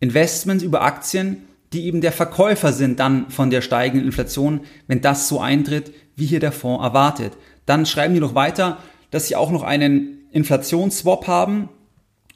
Investments, 0.00 0.64
über 0.64 0.82
Aktien, 0.82 1.42
die 1.72 1.84
eben 1.84 2.00
der 2.00 2.12
Verkäufer 2.12 2.72
sind 2.72 2.98
dann 2.98 3.30
von 3.30 3.50
der 3.50 3.60
steigenden 3.60 4.06
Inflation, 4.06 4.60
wenn 4.88 5.00
das 5.00 5.28
so 5.28 5.40
eintritt, 5.40 5.92
wie 6.16 6.26
hier 6.26 6.40
der 6.40 6.52
Fonds 6.52 6.82
erwartet. 6.82 7.32
Dann 7.66 7.86
schreiben 7.86 8.14
die 8.14 8.20
noch 8.20 8.34
weiter, 8.34 8.78
dass 9.10 9.28
sie 9.28 9.36
auch 9.36 9.50
noch 9.50 9.62
einen 9.62 10.18
Inflationsswap 10.32 11.26
haben 11.26 11.68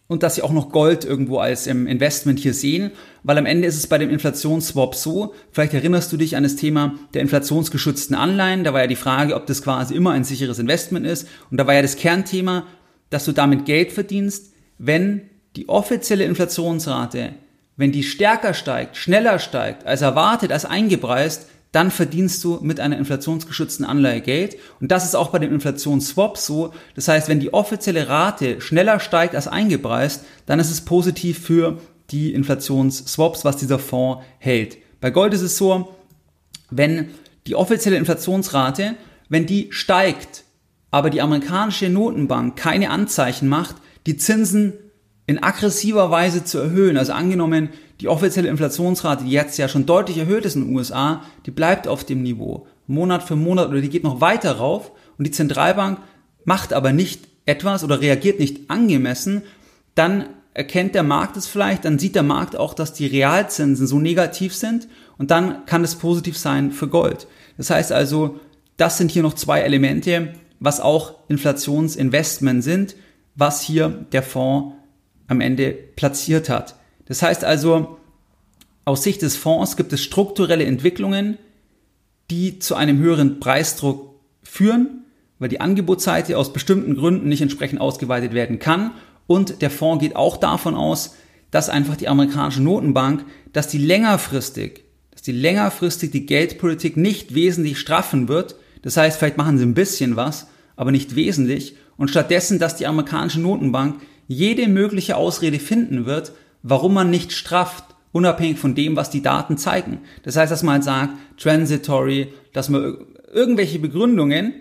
und 0.07 0.23
dass 0.23 0.35
sie 0.35 0.43
auch 0.43 0.53
noch 0.53 0.71
Gold 0.71 1.05
irgendwo 1.05 1.39
als 1.39 1.67
im 1.67 1.87
Investment 1.87 2.39
hier 2.39 2.55
sehen, 2.55 2.91
weil 3.23 3.39
am 3.39 3.47
Ende 3.47 3.67
ist 3.67 3.77
es 3.77 3.87
bei 3.87 3.99
dem 3.99 4.11
Inflationsswap 4.11 4.95
so, 4.95 5.35
vielleicht 5.51 5.75
erinnerst 5.75 6.13
du 6.13 6.17
dich 6.17 6.37
an 6.37 6.43
das 6.43 6.57
Thema 6.57 6.95
der 7.15 7.23
inflationsgeschützten 7.23 8.15
Anleihen, 8.15 8.65
da 8.65 8.73
war 8.73 8.83
ja 8.83 8.87
die 8.87 8.97
Frage, 8.97 9.35
ob 9.35 9.47
das 9.47 9.63
quasi 9.63 9.95
immer 9.95 10.13
ein 10.13 10.25
sicheres 10.25 10.59
Investment 10.59 11.07
ist 11.07 11.27
und 11.51 11.57
da 11.57 11.67
war 11.67 11.75
ja 11.75 11.83
das 11.83 11.97
Kernthema, 11.97 12.67
dass 13.11 13.25
du 13.25 13.33
damit 13.33 13.65
Geld 13.65 13.93
verdienst, 13.93 14.54
wenn 14.79 15.23
die 15.57 15.69
offizielle 15.69 16.25
Inflationsrate, 16.25 17.35
wenn 17.77 17.93
die 17.93 18.03
stärker 18.03 18.55
steigt, 18.55 18.97
schneller 18.97 19.39
steigt, 19.39 19.87
als 19.87 20.03
erwartet, 20.03 20.53
als 20.53 20.65
eingepreist, 20.65 21.49
dann 21.73 21.91
verdienst 21.91 22.45
du 22.45 22.61
mit 22.63 22.79
einer 22.79 22.97
inflationsgeschützten 22.99 23.85
Anleihe 23.85 24.21
Geld. 24.21 24.57
Und 24.81 24.93
das 24.93 25.05
ist 25.05 25.17
auch 25.17 25.31
bei 25.31 25.41
dem 25.41 25.53
Inflationsswap 25.53 26.39
so. 26.39 26.73
Das 26.95 27.09
heißt, 27.09 27.29
wenn 27.29 27.41
die 27.41 27.53
offizielle 27.53 28.09
Rate 28.09 28.61
schneller 28.61 29.01
steigt 29.01 29.35
als 29.35 29.49
eingepreist, 29.49 30.25
dann 30.47 30.61
ist 30.61 30.71
es 30.71 30.83
positiv 30.83 31.41
für 31.41 31.79
die 32.11 32.33
Inflationsswaps, 32.33 33.45
was 33.45 33.57
dieser 33.57 33.81
Fonds 33.81 34.23
hält. 34.39 34.79
Bei 35.01 35.11
Gold 35.11 35.35
ist 35.35 35.43
es 35.43 35.57
so, 35.57 35.97
wenn 36.71 37.11
die 37.49 37.57
offizielle 37.57 37.97
Inflationsrate, 37.97 38.95
wenn 39.29 39.47
die 39.47 39.67
steigt, 39.71 40.45
aber 40.93 41.11
die 41.11 41.23
amerikanische 41.23 41.89
Notenbank 41.89 42.55
keine 42.55 42.91
Anzeichen 42.91 43.49
macht, 43.49 43.77
die 44.07 44.17
Zinsen 44.17 44.75
in 45.27 45.43
aggressiver 45.43 46.11
Weise 46.11 46.45
zu 46.45 46.59
erhöhen. 46.59 46.97
Also 46.97 47.13
angenommen, 47.13 47.71
die 48.01 48.09
offizielle 48.09 48.49
Inflationsrate, 48.49 49.25
die 49.25 49.31
jetzt 49.31 49.57
ja 49.59 49.69
schon 49.69 49.87
deutlich 49.87 50.19
erhöht 50.19 50.45
ist 50.45 50.57
in 50.57 50.67
den 50.67 50.77
USA, 50.77 51.23
die 51.47 51.51
bleibt 51.51 51.89
auf 51.89 52.05
dem 52.05 52.23
Niveau. 52.23 52.67
Monat 52.87 53.23
für 53.23 53.37
Monat 53.37 53.69
oder 53.69 53.81
die 53.81 53.89
geht 53.89 54.05
noch 54.05 54.21
weiter 54.21 54.53
rauf 54.53 54.93
und 55.17 55.27
die 55.27 55.31
Zentralbank 55.31 55.99
macht 56.45 56.73
aber 56.73 56.93
nicht 56.93 57.27
etwas 57.47 57.85
oder 57.85 58.01
reagiert 58.01 58.39
nicht 58.39 58.71
angemessen, 58.71 59.43
dann 59.95 60.27
erkennt 60.53 60.95
der 60.95 61.03
Markt 61.03 61.37
es 61.37 61.47
vielleicht, 61.47 61.85
dann 61.85 61.99
sieht 61.99 62.15
der 62.15 62.23
Markt 62.23 62.57
auch, 62.57 62.75
dass 62.75 62.93
die 62.93 63.07
Realzinsen 63.07 63.87
so 63.87 63.99
negativ 63.99 64.55
sind 64.55 64.89
und 65.19 65.31
dann 65.31 65.65
kann 65.67 65.83
es 65.83 65.97
positiv 65.97 66.37
sein 66.37 66.71
für 66.71 66.89
Gold. 66.89 67.27
Das 67.57 67.71
heißt 67.71 67.93
also, 67.93 68.41
das 68.77 68.99
sind 68.99 69.11
hier 69.11 69.23
noch 69.23 69.35
zwei 69.35 69.61
Elemente, 69.61 70.35
was 70.61 70.81
auch 70.81 71.15
Inflationsinvestment 71.29 72.63
sind 72.63 72.97
was 73.35 73.63
hier 73.63 73.89
der 74.13 74.23
Fonds 74.23 74.75
am 75.27 75.41
Ende 75.41 75.73
platziert 75.73 76.49
hat. 76.49 76.77
Das 77.07 77.23
heißt 77.23 77.45
also, 77.45 77.99
aus 78.85 79.03
Sicht 79.03 79.23
des 79.23 79.37
Fonds 79.37 79.77
gibt 79.77 79.93
es 79.93 80.03
strukturelle 80.03 80.65
Entwicklungen, 80.65 81.39
die 82.31 82.59
zu 82.59 82.75
einem 82.75 82.99
höheren 82.99 83.41
Preisdruck 83.41 84.15
führen, 84.43 85.05
weil 85.39 85.49
die 85.49 85.61
Angebotsseite 85.61 86.39
aus 86.39 86.53
bestimmten 86.53 86.95
Gründen 86.95 87.29
nicht 87.29 87.43
entsprechend 87.43 87.81
ausgeweitet 87.81 88.33
werden 88.35 88.59
kann. 88.59 88.93
Und 89.27 89.63
der 89.63 89.71
Fonds 89.71 90.03
geht 90.03 90.17
auch 90.17 90.37
davon 90.37 90.75
aus, 90.75 91.17
dass 91.51 91.69
einfach 91.69 91.97
die 91.97 92.09
amerikanische 92.09 92.63
Notenbank, 92.63 93.25
dass 93.53 93.69
die 93.69 93.79
längerfristig, 93.79 94.85
dass 95.11 95.23
die 95.23 95.33
längerfristig 95.33 96.11
die 96.11 96.27
Geldpolitik 96.27 96.97
nicht 96.97 97.35
wesentlich 97.35 97.79
straffen 97.79 98.29
wird. 98.29 98.57
Das 98.83 98.97
heißt, 98.97 99.19
vielleicht 99.19 99.39
machen 99.39 99.59
sie 99.59 99.65
ein 99.65 99.75
bisschen 99.75 100.17
was, 100.17 100.49
aber 100.77 100.91
nicht 100.91 101.17
wesentlich 101.17 101.77
und 101.97 102.09
stattdessen, 102.09 102.59
dass 102.59 102.77
die 102.77 102.87
amerikanische 102.87 103.41
Notenbank 103.41 104.01
jede 104.27 104.69
mögliche 104.69 105.17
Ausrede 105.17 105.59
finden 105.59 106.07
wird, 106.07 106.33
warum 106.63 106.95
man 106.95 107.11
nicht 107.11 107.33
strafft, 107.33 107.85
unabhängig 108.13 108.59
von 108.59 108.75
dem, 108.75 108.97
was 108.97 109.11
die 109.11 109.23
Daten 109.23 109.59
zeigen. 109.59 109.99
Das 110.23 110.37
heißt, 110.37 110.51
dass 110.51 110.63
man 110.63 110.75
halt 110.75 110.85
sagt, 110.85 111.11
transitory, 111.37 112.33
dass 112.53 112.69
man 112.69 112.97
irgendwelche 113.33 113.79
Begründungen, 113.79 114.55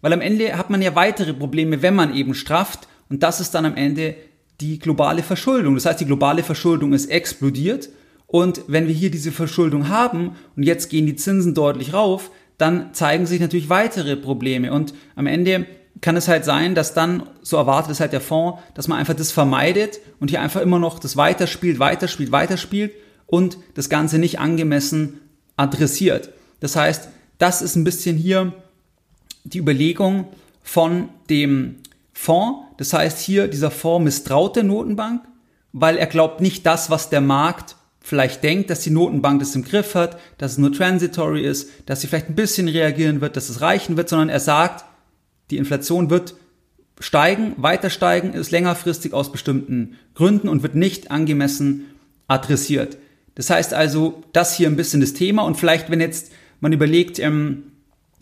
weil 0.00 0.12
am 0.12 0.20
Ende 0.20 0.56
hat 0.56 0.70
man 0.70 0.82
ja 0.82 0.94
weitere 0.94 1.34
Probleme, 1.34 1.82
wenn 1.82 1.94
man 1.94 2.14
eben 2.14 2.34
strafft 2.34 2.86
und 3.08 3.22
das 3.22 3.40
ist 3.40 3.54
dann 3.54 3.64
am 3.64 3.76
Ende 3.76 4.14
die 4.60 4.78
globale 4.78 5.22
Verschuldung. 5.22 5.74
Das 5.74 5.86
heißt, 5.86 6.00
die 6.00 6.06
globale 6.06 6.42
Verschuldung 6.42 6.92
ist 6.92 7.06
explodiert 7.06 7.88
und 8.26 8.62
wenn 8.68 8.86
wir 8.86 8.94
hier 8.94 9.10
diese 9.10 9.32
Verschuldung 9.32 9.88
haben 9.88 10.36
und 10.54 10.62
jetzt 10.62 10.90
gehen 10.90 11.06
die 11.06 11.16
Zinsen 11.16 11.54
deutlich 11.54 11.94
rauf, 11.94 12.30
dann 12.58 12.92
zeigen 12.92 13.26
sich 13.26 13.40
natürlich 13.40 13.70
weitere 13.70 14.16
Probleme 14.16 14.72
und 14.72 14.92
am 15.16 15.26
Ende 15.26 15.66
kann 16.00 16.16
es 16.16 16.28
halt 16.28 16.44
sein, 16.44 16.74
dass 16.74 16.94
dann, 16.94 17.24
so 17.42 17.56
erwartet 17.56 17.92
es 17.92 18.00
halt 18.00 18.12
der 18.12 18.20
Fonds, 18.20 18.60
dass 18.74 18.88
man 18.88 18.98
einfach 18.98 19.14
das 19.14 19.32
vermeidet 19.32 19.98
und 20.20 20.30
hier 20.30 20.40
einfach 20.40 20.60
immer 20.60 20.78
noch 20.78 20.98
das 20.98 21.16
weiterspielt, 21.16 21.78
weiterspielt, 21.78 22.30
weiterspielt 22.30 22.92
und 23.26 23.58
das 23.74 23.88
Ganze 23.88 24.18
nicht 24.18 24.38
angemessen 24.38 25.20
adressiert. 25.56 26.30
Das 26.60 26.76
heißt, 26.76 27.08
das 27.38 27.62
ist 27.62 27.76
ein 27.76 27.84
bisschen 27.84 28.16
hier 28.16 28.52
die 29.44 29.58
Überlegung 29.58 30.28
von 30.62 31.08
dem 31.30 31.76
Fonds. 32.12 32.60
Das 32.76 32.92
heißt, 32.92 33.18
hier 33.18 33.48
dieser 33.48 33.70
Fonds 33.70 34.04
misstraut 34.04 34.56
der 34.56 34.64
Notenbank, 34.64 35.22
weil 35.72 35.96
er 35.96 36.06
glaubt 36.06 36.40
nicht 36.40 36.66
das, 36.66 36.90
was 36.90 37.10
der 37.10 37.20
Markt 37.20 37.76
vielleicht 38.00 38.42
denkt, 38.42 38.70
dass 38.70 38.80
die 38.80 38.90
Notenbank 38.90 39.40
das 39.40 39.54
im 39.54 39.64
Griff 39.64 39.94
hat, 39.94 40.18
dass 40.38 40.52
es 40.52 40.58
nur 40.58 40.72
transitory 40.72 41.42
ist, 41.42 41.70
dass 41.86 42.00
sie 42.00 42.06
vielleicht 42.06 42.30
ein 42.30 42.34
bisschen 42.34 42.68
reagieren 42.68 43.20
wird, 43.20 43.36
dass 43.36 43.48
es 43.48 43.60
reichen 43.60 43.96
wird, 43.96 44.08
sondern 44.08 44.28
er 44.28 44.40
sagt, 44.40 44.84
die 45.50 45.56
Inflation 45.56 46.10
wird 46.10 46.34
steigen, 47.00 47.54
weiter 47.56 47.90
steigen, 47.90 48.32
ist 48.32 48.50
längerfristig 48.50 49.12
aus 49.12 49.30
bestimmten 49.30 49.96
Gründen 50.14 50.48
und 50.48 50.62
wird 50.62 50.74
nicht 50.74 51.10
angemessen 51.10 51.86
adressiert. 52.26 52.98
Das 53.34 53.50
heißt 53.50 53.72
also, 53.72 54.22
das 54.32 54.56
hier 54.56 54.68
ein 54.68 54.76
bisschen 54.76 55.00
das 55.00 55.12
Thema 55.12 55.42
und 55.42 55.56
vielleicht, 55.56 55.90
wenn 55.90 56.00
jetzt 56.00 56.32
man 56.60 56.72
überlegt, 56.72 57.18
ähm, 57.18 57.72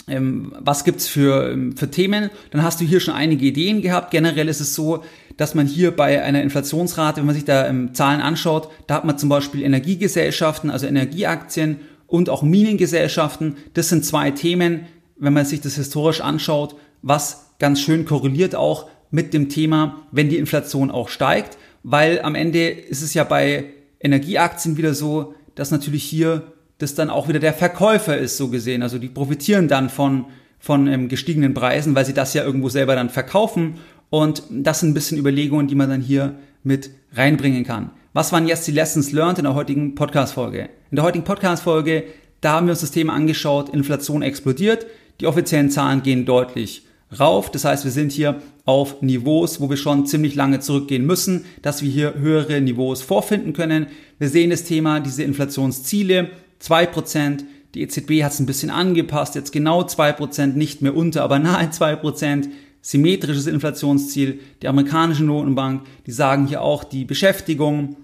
was 0.06 0.84
gibt's 0.84 1.08
für, 1.08 1.50
ähm, 1.50 1.76
für 1.76 1.90
Themen, 1.90 2.30
dann 2.50 2.62
hast 2.62 2.80
du 2.80 2.84
hier 2.84 3.00
schon 3.00 3.14
einige 3.14 3.44
Ideen 3.44 3.82
gehabt. 3.82 4.12
Generell 4.12 4.48
ist 4.48 4.60
es 4.60 4.74
so, 4.74 5.02
dass 5.36 5.54
man 5.54 5.66
hier 5.66 5.90
bei 5.90 6.22
einer 6.22 6.42
Inflationsrate, 6.42 7.18
wenn 7.18 7.26
man 7.26 7.34
sich 7.34 7.44
da 7.44 7.66
ähm, 7.66 7.92
Zahlen 7.92 8.20
anschaut, 8.20 8.70
da 8.86 8.94
hat 8.94 9.04
man 9.04 9.18
zum 9.18 9.28
Beispiel 9.28 9.62
Energiegesellschaften, 9.62 10.70
also 10.70 10.86
Energieaktien 10.86 11.80
und 12.06 12.30
auch 12.30 12.42
Minengesellschaften. 12.42 13.56
Das 13.74 13.88
sind 13.88 14.04
zwei 14.04 14.30
Themen, 14.30 14.86
wenn 15.18 15.32
man 15.32 15.44
sich 15.44 15.60
das 15.60 15.74
historisch 15.74 16.20
anschaut, 16.20 16.76
was 17.02 17.50
ganz 17.58 17.80
schön 17.80 18.04
korreliert 18.04 18.54
auch 18.54 18.88
mit 19.10 19.34
dem 19.34 19.48
Thema, 19.48 20.02
wenn 20.12 20.28
die 20.28 20.36
Inflation 20.36 20.90
auch 20.90 21.08
steigt, 21.08 21.58
weil 21.82 22.20
am 22.22 22.34
Ende 22.34 22.68
ist 22.68 23.02
es 23.02 23.14
ja 23.14 23.24
bei 23.24 23.64
Energieaktien 24.00 24.76
wieder 24.76 24.94
so, 24.94 25.34
dass 25.54 25.70
natürlich 25.70 26.04
hier 26.04 26.52
das 26.78 26.94
dann 26.94 27.10
auch 27.10 27.28
wieder 27.28 27.38
der 27.38 27.54
Verkäufer 27.54 28.16
ist, 28.16 28.36
so 28.36 28.48
gesehen. 28.48 28.82
Also 28.82 28.98
die 28.98 29.08
profitieren 29.08 29.68
dann 29.68 29.88
von, 29.88 30.26
von 30.58 30.86
ähm, 30.86 31.08
gestiegenen 31.08 31.54
Preisen, 31.54 31.94
weil 31.94 32.04
sie 32.04 32.14
das 32.14 32.34
ja 32.34 32.44
irgendwo 32.44 32.68
selber 32.68 32.94
dann 32.94 33.10
verkaufen. 33.10 33.78
Und 34.10 34.42
das 34.50 34.80
sind 34.80 34.90
ein 34.90 34.94
bisschen 34.94 35.18
Überlegungen, 35.18 35.68
die 35.68 35.74
man 35.74 35.90
dann 35.90 36.00
hier 36.00 36.34
mit 36.62 36.90
reinbringen 37.14 37.64
kann. 37.64 37.90
Was 38.12 38.32
waren 38.32 38.46
jetzt 38.46 38.66
die 38.66 38.72
Lessons 38.72 39.12
learned 39.12 39.38
in 39.38 39.44
der 39.44 39.54
heutigen 39.54 39.94
Podcast-Folge? 39.94 40.68
In 40.90 40.96
der 40.96 41.04
heutigen 41.04 41.24
Podcast-Folge, 41.24 42.04
da 42.40 42.52
haben 42.52 42.66
wir 42.66 42.72
uns 42.72 42.80
das 42.80 42.90
Thema 42.90 43.14
angeschaut, 43.14 43.68
Inflation 43.70 44.22
explodiert. 44.22 44.86
Die 45.20 45.26
offiziellen 45.26 45.70
Zahlen 45.70 46.02
gehen 46.02 46.24
deutlich 46.24 46.86
rauf. 47.18 47.50
Das 47.50 47.64
heißt, 47.64 47.84
wir 47.84 47.90
sind 47.92 48.12
hier 48.12 48.40
auf 48.64 49.00
Niveaus, 49.02 49.60
wo 49.60 49.70
wir 49.70 49.76
schon 49.76 50.06
ziemlich 50.06 50.34
lange 50.34 50.60
zurückgehen 50.60 51.06
müssen, 51.06 51.44
dass 51.62 51.82
wir 51.82 51.90
hier 51.90 52.14
höhere 52.14 52.60
Niveaus 52.60 53.02
vorfinden 53.02 53.52
können. 53.52 53.86
Wir 54.18 54.28
sehen 54.28 54.50
das 54.50 54.64
Thema, 54.64 55.00
diese 55.00 55.22
Inflationsziele, 55.22 56.30
2%. 56.62 57.44
Die 57.74 57.82
EZB 57.82 58.22
hat 58.22 58.32
es 58.32 58.40
ein 58.40 58.46
bisschen 58.46 58.70
angepasst, 58.70 59.34
jetzt 59.34 59.52
genau 59.52 59.82
2%, 59.82 60.54
nicht 60.54 60.82
mehr 60.82 60.96
unter, 60.96 61.22
aber 61.22 61.38
nahe 61.40 61.66
2%. 61.66 62.48
Symmetrisches 62.80 63.48
Inflationsziel. 63.48 64.38
Die 64.62 64.68
amerikanische 64.68 65.24
Notenbank, 65.24 65.82
die 66.06 66.12
sagen 66.12 66.46
hier 66.46 66.62
auch 66.62 66.84
die 66.84 67.04
Beschäftigung, 67.04 67.96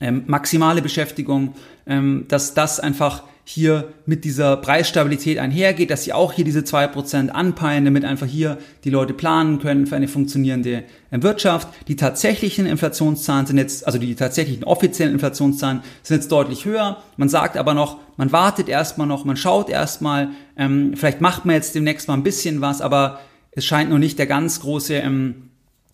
ähm, 0.00 0.24
maximale 0.26 0.82
Beschäftigung, 0.82 1.54
ähm, 1.86 2.24
dass 2.26 2.52
das 2.52 2.80
einfach 2.80 3.22
hier 3.50 3.94
mit 4.04 4.24
dieser 4.26 4.58
Preisstabilität 4.58 5.38
einhergeht, 5.38 5.90
dass 5.90 6.04
sie 6.04 6.12
auch 6.12 6.34
hier 6.34 6.44
diese 6.44 6.64
zwei 6.64 6.86
Prozent 6.86 7.34
anpeilen, 7.34 7.86
damit 7.86 8.04
einfach 8.04 8.26
hier 8.26 8.58
die 8.84 8.90
Leute 8.90 9.14
planen 9.14 9.58
können 9.58 9.86
für 9.86 9.96
eine 9.96 10.06
funktionierende 10.06 10.84
äh, 11.10 11.22
Wirtschaft. 11.22 11.66
Die 11.88 11.96
tatsächlichen 11.96 12.66
Inflationszahlen 12.66 13.46
sind 13.46 13.56
jetzt, 13.56 13.86
also 13.86 13.98
die 13.98 14.14
tatsächlichen 14.14 14.64
offiziellen 14.64 15.14
Inflationszahlen 15.14 15.80
sind 16.02 16.18
jetzt 16.18 16.30
deutlich 16.30 16.66
höher. 16.66 17.02
Man 17.16 17.30
sagt 17.30 17.56
aber 17.56 17.72
noch, 17.72 17.96
man 18.18 18.32
wartet 18.32 18.68
erstmal 18.68 19.06
noch, 19.06 19.24
man 19.24 19.38
schaut 19.38 19.70
erstmal, 19.70 20.28
ähm, 20.58 20.92
vielleicht 20.94 21.22
macht 21.22 21.46
man 21.46 21.54
jetzt 21.54 21.74
demnächst 21.74 22.06
mal 22.06 22.14
ein 22.14 22.24
bisschen 22.24 22.60
was, 22.60 22.82
aber 22.82 23.18
es 23.52 23.64
scheint 23.64 23.88
noch 23.88 23.96
nicht 23.96 24.18
der 24.18 24.26
ganz 24.26 24.60
große 24.60 24.92
ähm, 24.96 25.48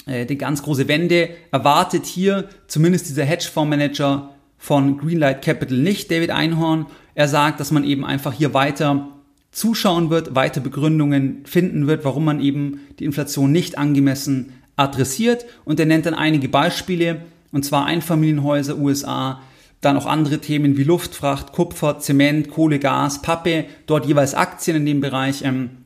äh, 0.06 0.26
die 0.26 0.38
ganz 0.38 0.64
große 0.64 0.88
Wende 0.88 1.28
erwartet 1.52 2.04
hier 2.04 2.48
zumindest 2.66 3.08
dieser 3.08 3.24
Hedgefondsmanager 3.24 4.33
von 4.64 4.96
Greenlight 4.96 5.42
Capital 5.42 5.76
nicht, 5.76 6.10
David 6.10 6.30
Einhorn. 6.30 6.86
Er 7.14 7.28
sagt, 7.28 7.60
dass 7.60 7.70
man 7.70 7.84
eben 7.84 8.02
einfach 8.02 8.32
hier 8.32 8.54
weiter 8.54 9.08
zuschauen 9.52 10.08
wird, 10.08 10.34
weiter 10.34 10.62
Begründungen 10.62 11.44
finden 11.44 11.86
wird, 11.86 12.02
warum 12.06 12.24
man 12.24 12.40
eben 12.40 12.80
die 12.98 13.04
Inflation 13.04 13.52
nicht 13.52 13.76
angemessen 13.76 14.54
adressiert. 14.76 15.44
Und 15.66 15.80
er 15.80 15.84
nennt 15.84 16.06
dann 16.06 16.14
einige 16.14 16.48
Beispiele, 16.48 17.26
und 17.52 17.66
zwar 17.66 17.84
Einfamilienhäuser 17.84 18.78
USA, 18.78 19.42
dann 19.82 19.98
auch 19.98 20.06
andere 20.06 20.38
Themen 20.38 20.78
wie 20.78 20.84
Luftfracht, 20.84 21.52
Kupfer, 21.52 21.98
Zement, 21.98 22.48
Kohle, 22.48 22.78
Gas, 22.78 23.20
Pappe, 23.20 23.66
dort 23.84 24.06
jeweils 24.06 24.32
Aktien 24.32 24.78
in 24.78 24.86
dem 24.86 25.02
Bereich 25.02 25.42
ähm, 25.44 25.84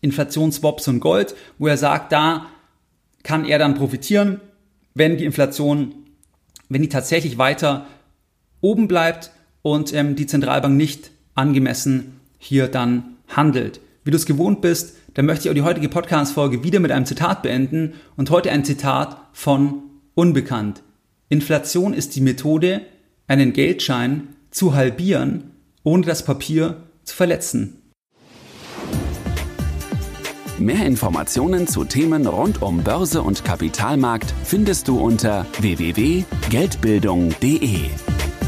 Inflationswops 0.00 0.88
und 0.88 0.98
Gold, 0.98 1.36
wo 1.58 1.68
er 1.68 1.76
sagt, 1.76 2.10
da 2.10 2.46
kann 3.22 3.44
er 3.44 3.60
dann 3.60 3.76
profitieren, 3.76 4.40
wenn 4.94 5.18
die 5.18 5.24
Inflation, 5.24 5.94
wenn 6.68 6.82
die 6.82 6.88
tatsächlich 6.88 7.38
weiter 7.38 7.86
oben 8.60 8.88
bleibt 8.88 9.30
und 9.62 9.94
ähm, 9.94 10.16
die 10.16 10.26
Zentralbank 10.26 10.76
nicht 10.76 11.10
angemessen 11.34 12.20
hier 12.38 12.68
dann 12.68 13.16
handelt. 13.28 13.80
Wie 14.04 14.10
du 14.10 14.16
es 14.16 14.26
gewohnt 14.26 14.60
bist, 14.60 14.96
dann 15.14 15.26
möchte 15.26 15.44
ich 15.44 15.50
auch 15.50 15.54
die 15.54 15.62
heutige 15.62 15.88
Podcast-Folge 15.88 16.64
wieder 16.64 16.80
mit 16.80 16.92
einem 16.92 17.06
Zitat 17.06 17.42
beenden 17.42 17.94
und 18.16 18.30
heute 18.30 18.50
ein 18.50 18.64
Zitat 18.64 19.18
von 19.32 19.82
Unbekannt. 20.14 20.82
Inflation 21.28 21.92
ist 21.92 22.16
die 22.16 22.20
Methode, 22.20 22.82
einen 23.26 23.52
Geldschein 23.52 24.28
zu 24.50 24.74
halbieren, 24.74 25.50
ohne 25.82 26.06
das 26.06 26.24
Papier 26.24 26.84
zu 27.04 27.14
verletzen. 27.14 27.74
Mehr 30.58 30.86
Informationen 30.86 31.66
zu 31.68 31.84
Themen 31.84 32.26
rund 32.26 32.62
um 32.62 32.82
Börse 32.82 33.22
und 33.22 33.44
Kapitalmarkt 33.44 34.34
findest 34.42 34.88
du 34.88 34.98
unter 34.98 35.46
www.geldbildung.de. 35.60 38.07